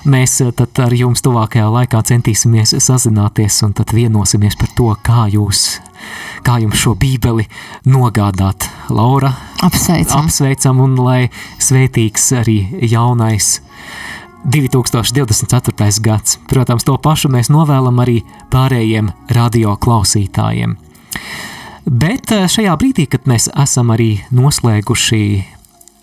Mēs 0.10 0.40
eh, 0.42 0.50
tad 0.58 0.80
ar 0.82 0.94
jums 0.98 1.22
tuvākajā 1.26 1.68
laikā 1.70 2.02
centīsimies 2.10 2.74
sazināties 2.82 3.60
un 3.68 3.76
tad 3.78 3.94
vienosimies 3.94 4.58
par 4.58 4.72
to, 4.78 4.88
kā 5.06 5.28
jūs, 5.30 5.78
kā 6.48 6.58
jums 6.63 6.82
šo 6.82 6.96
bībeli 6.98 7.46
nogādāt. 7.86 8.66
Laura, 8.90 9.36
apsveicam, 9.62 10.26
apsveicam 10.26 10.82
un 10.82 10.96
lai 10.98 11.20
svētīgs 11.62 12.26
arī 12.40 12.58
jaunais 12.90 13.60
2024. 14.50 16.02
gads. 16.02 16.40
Protams, 16.50 16.88
to 16.88 16.96
pašu 16.98 17.30
mēs 17.30 17.52
novēlam 17.54 18.02
arī 18.02 18.24
pārējiem 18.50 19.12
radio 19.38 19.76
klausītājiem. 19.78 20.74
Bet 21.86 22.34
eh, 22.34 22.50
šajā 22.50 22.74
brīdī, 22.82 23.06
kad 23.13 23.30
mēs 23.30 23.46
esam 23.54 23.94
arī 23.94 24.16
noslēguši 24.34 25.22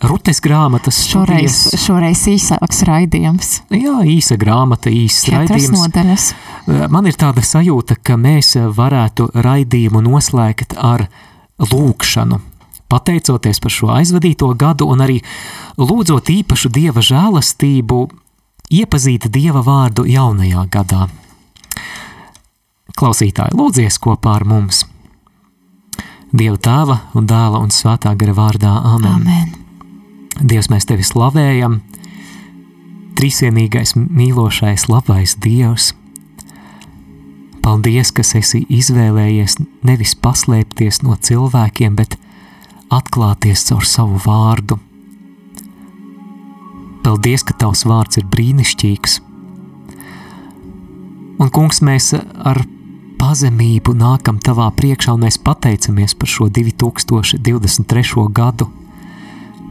rutes 0.08 0.40
grāmatas 0.44 0.98
Šoreiz, 1.08 1.54
studijas, 1.54 1.84
šoreiz 1.86 2.22
īsāks 2.30 2.82
raidījums. 2.88 3.50
jā, 3.70 3.96
īsa 4.04 4.36
grāmata, 4.40 4.90
Četras 4.90 5.32
raidījums. 5.32 5.78
nodaļas. 5.78 6.24
Eh, 6.68 6.88
Man 6.88 7.06
ir 7.06 7.12
tāda 7.20 7.40
sajūta, 7.44 7.96
ka 8.02 8.16
mēs 8.16 8.54
varētu 8.74 9.30
raidījumu 9.34 10.02
noslēgt 10.04 10.74
ar 10.76 11.08
lūkšanu. 11.58 12.40
Pateicoties 12.88 13.60
par 13.60 13.70
šo 13.70 13.86
aizvadīto 13.96 14.52
gadu 14.56 14.86
un 14.92 15.00
arī 15.00 15.20
lūdzot 15.78 16.28
īpašu 16.30 16.70
dieva 16.70 17.00
žēlastību, 17.00 18.10
iepazīt 18.70 19.28
dieva 19.32 19.62
vārdu 19.64 20.04
jaunajā 20.06 20.68
gadā. 20.70 21.08
Klausītāji, 22.94 23.56
lūdzies 23.58 23.98
kopā 23.98 24.36
ar 24.38 24.44
mums! 24.44 24.84
Dieva 26.34 26.56
tēva 26.58 27.00
un 27.14 27.26
dēla 27.26 27.60
un 27.62 27.70
svētā 27.70 28.14
gara 28.18 28.34
vārdā 28.34 28.72
Āmen! 28.94 29.22
Amen. 29.22 29.63
Dievs, 30.42 30.70
mēs 30.72 30.86
tevi 30.88 31.04
slavējam, 31.06 31.78
trīsienīgais, 33.18 33.94
mīlošais, 33.94 34.88
labais 34.90 35.36
Dievs. 35.38 35.92
Paldies, 37.64 38.10
ka 38.12 38.24
esi 38.26 38.64
izvēlējies 38.68 39.56
nevis 39.86 40.16
paslēpties 40.20 41.00
no 41.06 41.16
cilvēkiem, 41.16 41.94
bet 41.96 42.18
atklāties 42.92 43.64
caur 43.70 43.86
savu 43.88 44.18
vārdu. 44.26 44.80
Paldies, 47.04 47.44
ka 47.46 47.56
tavs 47.60 47.86
vārds 47.88 48.20
ir 48.20 48.28
brīnišķīgs. 48.28 49.18
Un, 51.40 51.50
kungs, 51.50 51.80
mēs 51.84 52.12
ar 52.14 52.64
pazemību 53.20 53.94
nākam 53.96 54.38
tavā 54.42 54.68
priekšā 54.76 55.14
un 55.16 55.24
mēs 55.24 55.40
pateicamies 55.40 56.16
par 56.18 56.30
šo 56.30 56.50
2023. 56.52 58.28
gadu 58.34 58.68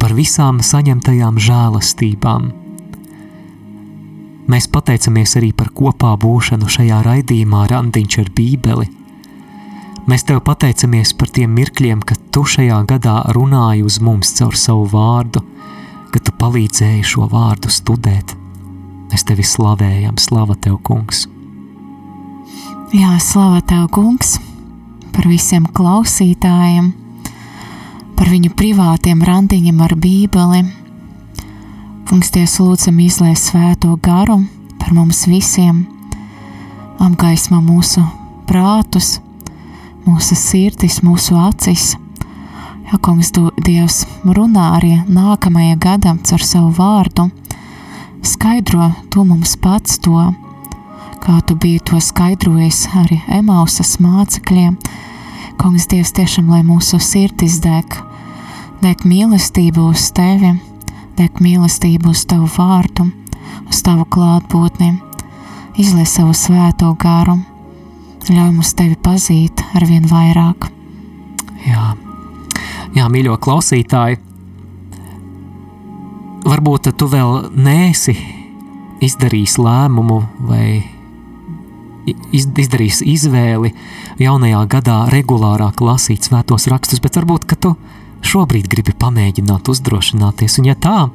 par 0.04 0.12
visām 0.18 0.58
saņemtajām 0.60 1.38
žēlastībām. 1.39 2.50
Mēs 4.52 4.66
pateicamies 4.68 5.38
arī 5.39 5.54
par 5.56 5.70
kopā 5.72 6.10
būšanu 6.20 6.68
šajā 6.68 6.98
raidījumā 7.06 7.62
Randiņš 7.72 8.18
ar 8.20 8.32
Bībeli. 8.36 8.89
Mēs 10.12 10.26
tev 10.28 10.42
pateicamies 10.44 11.13
par 11.16 11.30
tiem 11.32 11.54
mirkļiem, 11.56 12.02
kad 12.04 12.20
tu 12.36 12.44
šajā 12.44 12.82
gadā 12.89 13.22
runāji 13.38 13.86
uz 13.88 14.02
mums 14.04 14.34
caur 14.36 14.58
savu 14.60 14.89
vārdu, 14.92 15.39
ka 16.12 16.20
tu 16.20 16.34
palīdzēji 16.42 17.06
šo 17.13 17.30
vārdu 17.32 17.72
studēt. 17.72 18.36
Mēs 19.13 19.24
tevi 19.30 19.46
slavējam, 19.48 20.20
slava 20.20 20.58
tev, 20.60 20.82
kungs! 20.84 21.30
Jā, 22.92 23.16
slava 23.24 23.63
tev, 23.63 23.88
kungs, 23.96 24.36
par 25.16 25.32
visiem 25.32 25.63
klausītājiem, 25.72 26.92
par 28.23 28.29
viņu 28.31 28.53
privātiem 28.55 29.19
randiņiem 29.27 29.81
ar 29.83 29.93
Bībeli. 29.99 30.62
Kungs, 32.07 32.29
Dievs, 32.31 32.53
lūdzam, 32.63 33.01
izlai 33.03 33.33
svēto 33.36 33.97
garu 33.99 34.38
par 34.79 34.93
mums 34.95 35.25
visiem, 35.27 35.81
apgaismo 37.03 37.59
mūsu 37.59 37.99
prātus, 38.47 39.17
mūsu 40.05 40.38
sirdis, 40.39 41.01
mūsu 41.03 41.36
acis. 41.36 41.97
Jā, 42.86 43.01
kungs, 43.03 43.33
Dievs, 43.59 44.05
runā 44.23 44.69
arī 44.77 44.93
nākamajam 45.03 45.83
gadam 45.83 46.23
caur 46.23 46.47
savu 46.47 46.71
vārdu, 46.79 47.27
skaidro 48.23 48.93
to 49.12 49.27
mums 49.27 49.57
pats 49.59 49.99
to, 49.99 50.29
kā 51.27 51.41
tu 51.43 51.59
biji 51.59 51.83
to 51.91 51.99
skaidrojis 51.99 52.86
arī 53.03 53.19
Emausas 53.41 53.97
mācekļiem. 53.99 54.79
Kungs, 55.59 55.91
Dievs, 55.91 56.15
tiešām, 56.15 56.55
lai 56.55 56.63
mūsu 56.63 57.03
sirdis 57.03 57.59
deg, 57.67 57.99
deg 58.84 59.06
mīlestību 59.08 59.86
uz 59.93 60.10
tevi, 60.12 60.50
deg 61.15 61.38
mīlestību 61.39 62.12
uz 62.12 62.26
tavu 62.28 62.50
vārdu, 62.52 63.06
uz 63.72 63.80
tavu 63.86 64.04
klātbūtni, 64.12 64.89
izlai 65.80 66.04
savu 66.10 66.34
svēto 66.36 66.89
garu, 67.00 67.38
ļauj 68.28 68.50
mums 68.50 68.74
tevi 68.76 68.98
pazīt 69.00 69.63
ar 69.78 69.88
vien 69.88 70.04
vairāk. 70.10 70.67
Jā, 71.63 71.93
jā 72.98 73.08
mīļo 73.13 73.38
klausītāji, 73.46 74.19
varbūt 76.43 76.91
tu 77.00 77.08
vēl 77.08 77.54
neesi 77.56 78.17
izdarījis 79.04 79.58
lēmumu 79.63 80.22
vai 80.43 80.67
iz, 82.36 82.52
izdarījis 82.52 83.04
izvēli 83.15 83.72
jaunajā 84.19 84.67
gadā 84.76 85.02
regulārāk 85.13 85.80
lasīt 85.80 86.28
svētos 86.28 86.67
rakstus, 86.72 87.00
bet 87.04 87.15
varbūt, 87.22 87.48
ka 87.48 87.56
tu 87.56 87.78
šobrīd 88.23 88.69
gribi 88.71 88.95
pamēģināt 88.99 89.69
uzdrošināties, 89.69 90.59
un 90.62 90.69
ja 90.71 90.75
tā, 90.79 91.07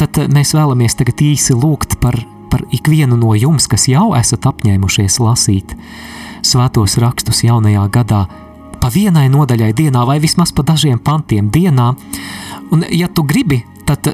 tad 0.00 0.18
mēs 0.32 0.54
vēlamies 0.56 0.96
tagad 0.98 1.22
īsi 1.24 1.56
lūgt 1.56 1.98
par, 2.02 2.18
par 2.52 2.64
ikvienu 2.74 3.18
no 3.20 3.34
jums, 3.38 3.68
kas 3.70 3.86
jau 3.90 4.12
esat 4.18 4.48
apņēmušies 4.50 5.20
lasīt 5.22 5.76
svētos 6.44 6.98
rakstus 7.00 7.44
jaunajā 7.46 7.86
gadā, 7.92 8.24
pa 8.80 8.90
vienai 8.92 9.30
nodaļai 9.32 9.72
dienā 9.76 10.04
vai 10.04 10.18
vismaz 10.20 10.52
pa 10.52 10.64
dažiem 10.66 10.98
pantiem 11.00 11.48
dienā, 11.52 11.92
un 12.74 12.84
ja 12.92 13.08
tu 13.08 13.24
gribi, 13.24 13.62
tad 13.88 14.12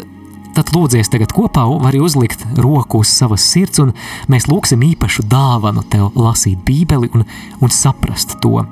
tad 0.60 0.74
lūdzies 0.76 1.08
tagad 1.08 1.32
kopā, 1.32 1.62
vari 1.80 2.00
uzlikt 2.04 2.42
roku 2.60 3.00
uz 3.00 3.10
savas 3.12 3.44
sirds, 3.48 3.80
un 3.80 3.94
mēs 4.30 4.46
lūgsim 4.50 4.82
īpašu 4.84 5.24
dāvanu 5.30 5.84
tev 5.88 6.10
lasīt 6.18 6.60
Bībeli 6.66 7.08
un, 7.16 7.24
un 7.64 7.72
saprast 7.72 8.36
to. 8.44 8.66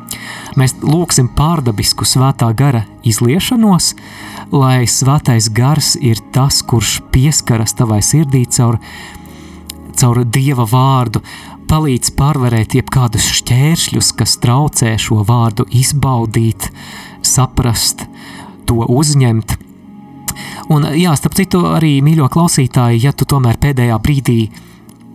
Mēs 0.61 0.77
lūgsim 0.85 1.31
pārdabisku 1.39 2.05
svētā 2.09 2.51
gara 2.57 2.85
izliešanos, 3.09 3.95
lai 4.53 4.85
svētais 4.91 5.49
gars 5.55 5.95
ir 5.97 6.21
tas, 6.35 6.61
kurš 6.61 6.99
pieskaras 7.15 7.77
tavai 7.79 8.03
sirdī 8.05 8.45
caur, 8.53 8.77
caur 9.97 10.25
Dieva 10.25 10.67
vārdu, 10.69 11.23
palīdz 11.69 12.13
pārvarēt 12.19 12.77
jebkādus 12.79 13.31
šķēršļus, 13.39 14.13
kas 14.19 14.37
traucē 14.43 14.93
šo 15.01 15.23
vārdu 15.29 15.69
izbaudīt, 15.73 16.69
saprast, 17.25 18.05
to 18.69 18.85
uzņemt– 18.85 19.57
Un, 20.73 20.89
jā, 20.99 21.15
starp 21.19 21.37
citu, 21.39 21.65
arī 21.75 21.99
mīļo 22.05 22.29
klausītāji, 22.33 23.05
ja 23.07 23.15
tu 23.17 23.29
tomēr 23.29 23.61
pēdējā 23.63 24.01
brīdī 24.05 24.41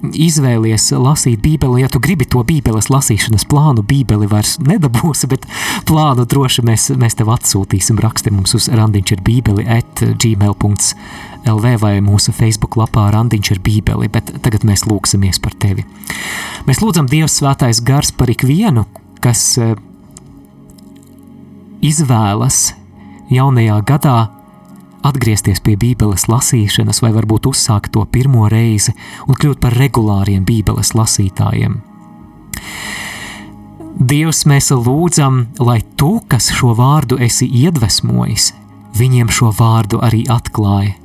izvēlies 0.04 0.90
lasīt 1.00 1.40
Bībeli, 1.44 1.82
ja 1.84 1.90
tu 1.92 2.02
gribi 2.04 2.26
to 2.28 2.42
Bībeles 2.44 2.90
lasīšanas 2.92 3.46
plānu, 3.50 3.84
Bībeli 3.88 4.28
vairs 4.30 4.58
nedabūsi, 4.64 5.30
bet 5.32 5.48
plānu 5.88 6.26
droši 6.30 6.66
mēs, 6.68 6.90
mēs 7.00 7.16
tev 7.20 7.32
atsūtīsim. 7.34 8.02
Raksti 8.04 8.34
mums 8.34 8.56
uz 8.58 8.68
randiņš 8.74 9.16
ar 9.16 9.24
Bībeli 9.24 9.66
at 9.78 10.04
gmail.lv 10.04 11.74
vai 11.86 11.94
mūsu 12.04 12.36
Facebook 12.36 12.78
lapā 12.80 13.08
randiņš 13.16 13.54
ar 13.56 13.64
Bībeli, 13.64 14.12
bet 14.12 14.34
tagad 14.44 14.68
mēs 14.68 14.86
lūksimies 14.90 15.40
par 15.44 15.56
tevi. 15.56 15.88
Mēs 16.68 16.84
lūdzam 16.84 17.08
Dievs 17.12 17.40
svētais 17.40 17.80
gars 17.86 18.12
par 18.16 18.32
ikvienu, 18.34 18.86
kas 19.24 19.56
izvēlas 21.84 22.74
jaunajā 23.32 23.80
gadā 23.88 24.18
atgriezties 25.04 25.62
pie 25.64 25.76
Bībeles 25.80 26.28
lasīšanas, 26.32 27.02
vai 27.04 27.12
varbūt 27.16 27.50
uzsākt 27.52 27.94
to 27.96 28.06
pirmo 28.10 28.48
reizi 28.52 28.96
un 29.28 29.38
kļūt 29.40 29.62
par 29.64 29.76
regulāriem 29.78 30.46
Bībeles 30.48 30.94
lasītājiem. 30.98 31.80
Dievs, 33.94 34.44
mēs 34.50 34.72
lūdzam, 34.74 35.44
lai 35.62 35.84
tu, 36.00 36.18
kas 36.28 36.50
šo 36.56 36.74
vārdu 36.78 37.20
esi 37.22 37.46
iedvesmojis, 37.46 38.50
viņiem 38.98 39.30
šo 39.30 39.52
vārdu 39.54 40.02
arī 40.02 40.24
atklāja. 40.34 40.96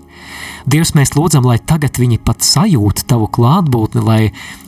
Dievs, 0.68 0.94
mēs 0.96 1.14
lūdzam, 1.16 1.46
lai 1.48 1.58
tagad 1.58 2.00
viņi 2.00 2.18
pat 2.24 2.44
sajūta 2.44 3.06
tavu 3.08 3.28
klātbūtni, 3.32 4.02
lai 4.04 4.20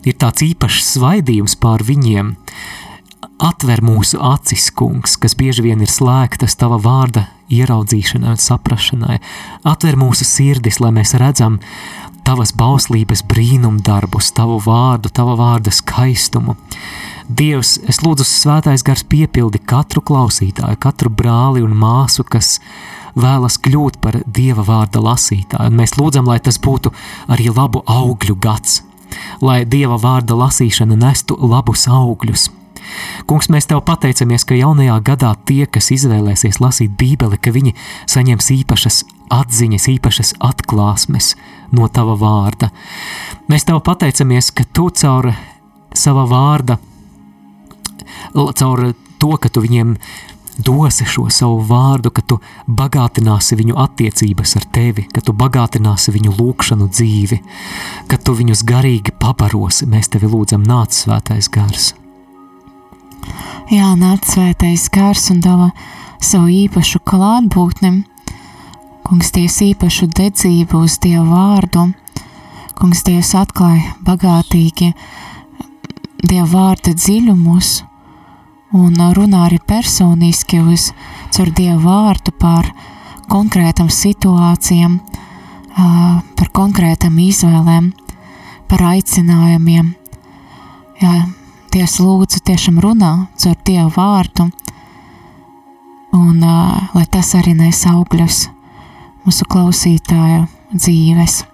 ir 0.05 0.17
tāds 0.21 0.45
īpašs 0.45 0.95
svaidījums 0.97 1.57
pār 1.61 1.85
viņiem. 1.85 2.35
Atver 3.41 3.81
mūsu 3.85 4.21
acis, 4.21 4.69
kungs, 4.77 5.17
kas 5.21 5.37
bieži 5.37 5.65
vien 5.65 5.81
ir 5.85 5.93
slēgtas 5.93 6.57
tava 6.61 6.81
vārda 6.81 7.27
ieraudzīšanai 7.51 8.35
un 8.35 8.41
saprašanai. 8.41 9.19
Atver 9.67 9.99
mūsu 10.01 10.27
sirdis, 10.27 10.81
lai 10.83 10.93
mēs 10.97 11.17
redzam 11.21 11.59
tavas 12.27 12.53
bauslības 12.55 13.25
brīnumdarbus, 13.27 14.31
tavu 14.37 14.61
vārdu, 14.63 15.11
tava 15.13 15.37
vārda 15.39 15.73
skaistumu. 15.75 16.57
Dievs, 17.31 17.77
es 17.91 18.01
lūdzu, 18.05 18.27
svētais 18.27 18.85
gars 18.87 19.05
piepildi 19.07 19.61
katru 19.73 20.03
klausītāju, 20.03 20.79
katru 20.83 21.11
brāli 21.11 21.63
un 21.63 21.75
māsu, 21.79 22.25
kas 22.27 22.59
vēlas 23.19 23.59
kļūt 23.63 24.01
par 24.03 24.21
Dieva 24.27 24.65
vārda 24.67 25.03
lasītāju. 25.03 25.71
Un 25.71 25.79
mēs 25.81 25.97
lūdzam, 25.99 26.31
lai 26.31 26.39
tas 26.43 26.59
būtu 26.63 26.93
arī 27.31 27.51
labu 27.55 27.83
augļu 27.87 28.39
gads, 28.39 28.81
lai 29.43 29.63
Dieva 29.65 29.99
vārda 29.99 30.39
lasīšana 30.39 30.99
nestu 30.99 31.39
labus 31.41 31.87
augļus. 31.91 32.51
Kungs, 33.31 33.51
mēs 33.53 33.69
tev 33.71 33.83
pateicamies, 33.87 34.45
ka 34.49 34.59
jaunajā 34.59 34.97
gadā 35.07 35.35
tie, 35.49 35.65
kas 35.67 35.91
izvēlēsies 35.95 36.61
lasīt 36.63 36.97
Bībeli, 37.01 37.39
ka 37.41 37.53
viņi 37.55 37.75
saņems 38.11 38.51
īpašas 38.57 39.03
atziņas, 39.31 39.89
īpašas 39.95 40.35
atklāsmes 40.43 41.35
no 41.77 41.87
tava 41.89 42.17
vārda. 42.19 42.71
Mēs 43.51 43.67
tev 43.69 43.83
pateicamies, 43.87 44.51
ka 44.55 44.67
tu 44.75 44.89
caur 44.91 45.31
sava 45.95 46.27
vārda, 46.31 46.79
caur 48.35 48.91
to, 49.21 49.37
ka 49.39 49.51
tu 49.53 49.63
viņiem 49.65 49.95
dosi 50.61 51.07
šo 51.09 51.29
savu 51.33 51.61
vārdu, 51.65 52.11
ka 52.13 52.23
tu 52.27 52.41
bagātināsi 52.69 53.57
viņu 53.61 53.79
attiecības 53.81 54.57
ar 54.61 54.67
tevi, 54.75 55.07
ka 55.13 55.23
tu 55.25 55.35
bagātināsi 55.37 56.15
viņu 56.17 56.35
lūgšanu 56.37 56.91
dzīvi, 56.91 57.41
ka 58.11 58.21
tu 58.21 58.37
viņus 58.37 58.67
garīgi 58.69 59.17
pabarosi. 59.21 59.89
Mēs 59.91 60.13
tevi 60.13 60.31
lūdzam, 60.31 60.67
nāc 60.67 60.97
svētais 60.97 61.49
gars. 61.53 61.95
Jā, 63.71 63.93
nāc 63.99 64.27
svētais 64.27 64.89
gars 64.93 65.29
un 65.31 65.41
dala 65.45 65.71
savu 66.21 66.51
īpašu 66.53 67.03
klātbūtni. 67.07 68.05
Kungs 69.07 69.33
ties 69.35 69.57
īpašu 69.65 70.11
dedzību 70.15 70.85
uz 70.87 70.99
Dievu 71.03 71.27
vārdu. 71.33 71.89
Kungs 72.79 73.03
ties 73.05 73.35
atklāja 73.37 73.95
bagātīgi 74.07 74.93
Dieva 76.21 76.47
vārda 76.51 76.93
dziļumus 76.93 77.81
un 78.77 78.99
runā 79.17 79.47
arī 79.47 79.59
personiski 79.67 80.61
uz 80.63 80.91
caur 81.35 81.51
Dievu 81.57 81.81
vārdu 81.87 82.35
par 82.39 82.69
konkrētam 83.31 83.89
situācijām, 83.91 84.99
par 85.75 86.53
konkrētam 86.55 87.19
izvēlēm, 87.25 87.91
par 88.71 88.85
aicinājumiem. 88.93 89.95
Jā, 91.01 91.15
Dievs 91.71 92.01
lūdzu 92.03 92.41
tiešām 92.43 92.81
runā 92.83 93.13
caur 93.39 93.55
Dievu 93.67 93.93
vārdu, 93.95 94.49
un 96.19 96.41
lai 96.43 97.05
tas 97.15 97.31
arī 97.39 97.55
nes 97.55 97.85
augļus 97.87 98.41
mūsu 99.23 99.47
klausītāju 99.47 100.49
dzīves. 100.75 101.45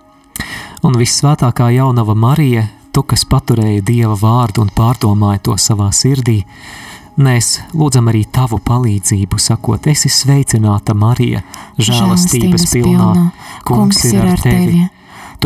Un 0.86 0.96
visvētākā 0.96 1.68
jaunava 1.76 2.16
Marija, 2.16 2.64
tu, 2.92 3.04
kas 3.04 3.26
paturēja 3.28 3.84
Dieva 3.84 4.16
vārdu 4.16 4.64
un 4.64 4.72
pārdomāja 4.72 5.42
to 5.50 5.60
savā 5.60 5.90
sirdī, 5.92 6.42
Mēs 7.16 7.62
lūdzam 7.72 8.10
arī 8.10 8.26
tavu 8.28 8.58
palīdzību, 8.60 9.38
sakot, 9.40 9.86
esi 9.88 10.10
sveicināta, 10.12 10.92
Marija, 10.92 11.40
žēlastības 11.80 12.66
pilnā. 12.74 13.30
Kungs 13.64 14.02
ir 14.10 14.20
ar 14.20 14.42
tevi. 14.42 14.82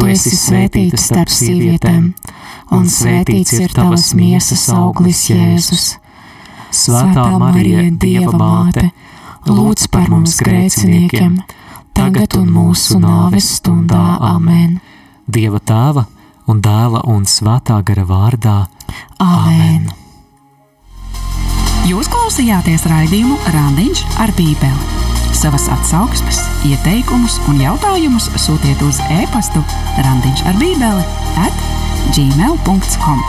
Tu 0.01 0.09
esi 0.09 0.32
svētīta 0.32 0.96
starp 0.96 1.28
sievietēm, 1.28 2.07
un 2.72 2.86
svētīts 2.88 3.53
ir 3.59 3.74
tavas 3.76 4.11
miesas 4.16 4.62
auglis, 4.72 5.26
Jēzus. 5.28 5.90
Svētā 6.72 7.26
Marija, 7.36 7.82
Dieva 8.01 8.32
māte, 8.32 8.86
lūdz 9.44 9.90
par 9.92 10.09
mums 10.09 10.38
grēciniekiem, 10.40 11.36
tagad 11.92 12.38
un 12.40 12.48
mūsu 12.55 12.96
nāves 13.03 13.51
stundā. 13.59 14.16
Amen. 14.30 14.78
Dieva 15.28 15.61
tēva 15.61 16.07
un 16.48 16.64
dēla 16.64 17.05
un 17.12 17.28
svētā 17.28 17.82
gara 17.84 18.07
vārdā. 18.09 18.57
Amen. 19.20 19.90
Jūs 21.90 22.09
klausījāties 22.09 22.88
raidījumu 22.88 23.36
Rāndiņš 23.53 24.05
ar 24.22 24.32
Bībeli. 24.38 25.09
Savas 25.41 25.70
atsauksmes, 25.72 26.36
ieteikumus 26.68 27.38
un 27.49 27.62
jautājumus 27.62 28.26
sūtiet 28.43 28.82
uz 28.84 28.99
e-pastu 29.09 29.62
Rāndiņš 30.05 30.43
ar 30.51 30.59
Bībeli 30.61 31.05
at 31.41 31.62
gmail.com. 32.12 33.22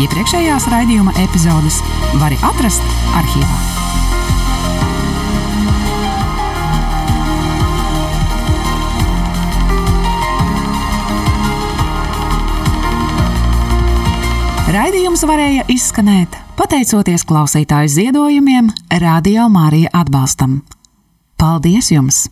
Iepriekšējās 0.00 0.68
raidījuma 0.72 1.12
epizodes 1.20 1.82
var 2.22 2.32
atrast 2.48 2.80
arhīvā. 3.20 3.58
Raidījums 14.78 15.28
varēja 15.28 15.68
izskanēt 15.76 16.40
pateicoties 16.56 17.28
klausītāju 17.28 17.94
ziedojumiem, 17.98 18.72
Radio 19.04 19.52
Mārija 19.52 19.92
atbalstam. 19.92 20.62
Paldies 21.38 21.92
jums! 21.92 22.28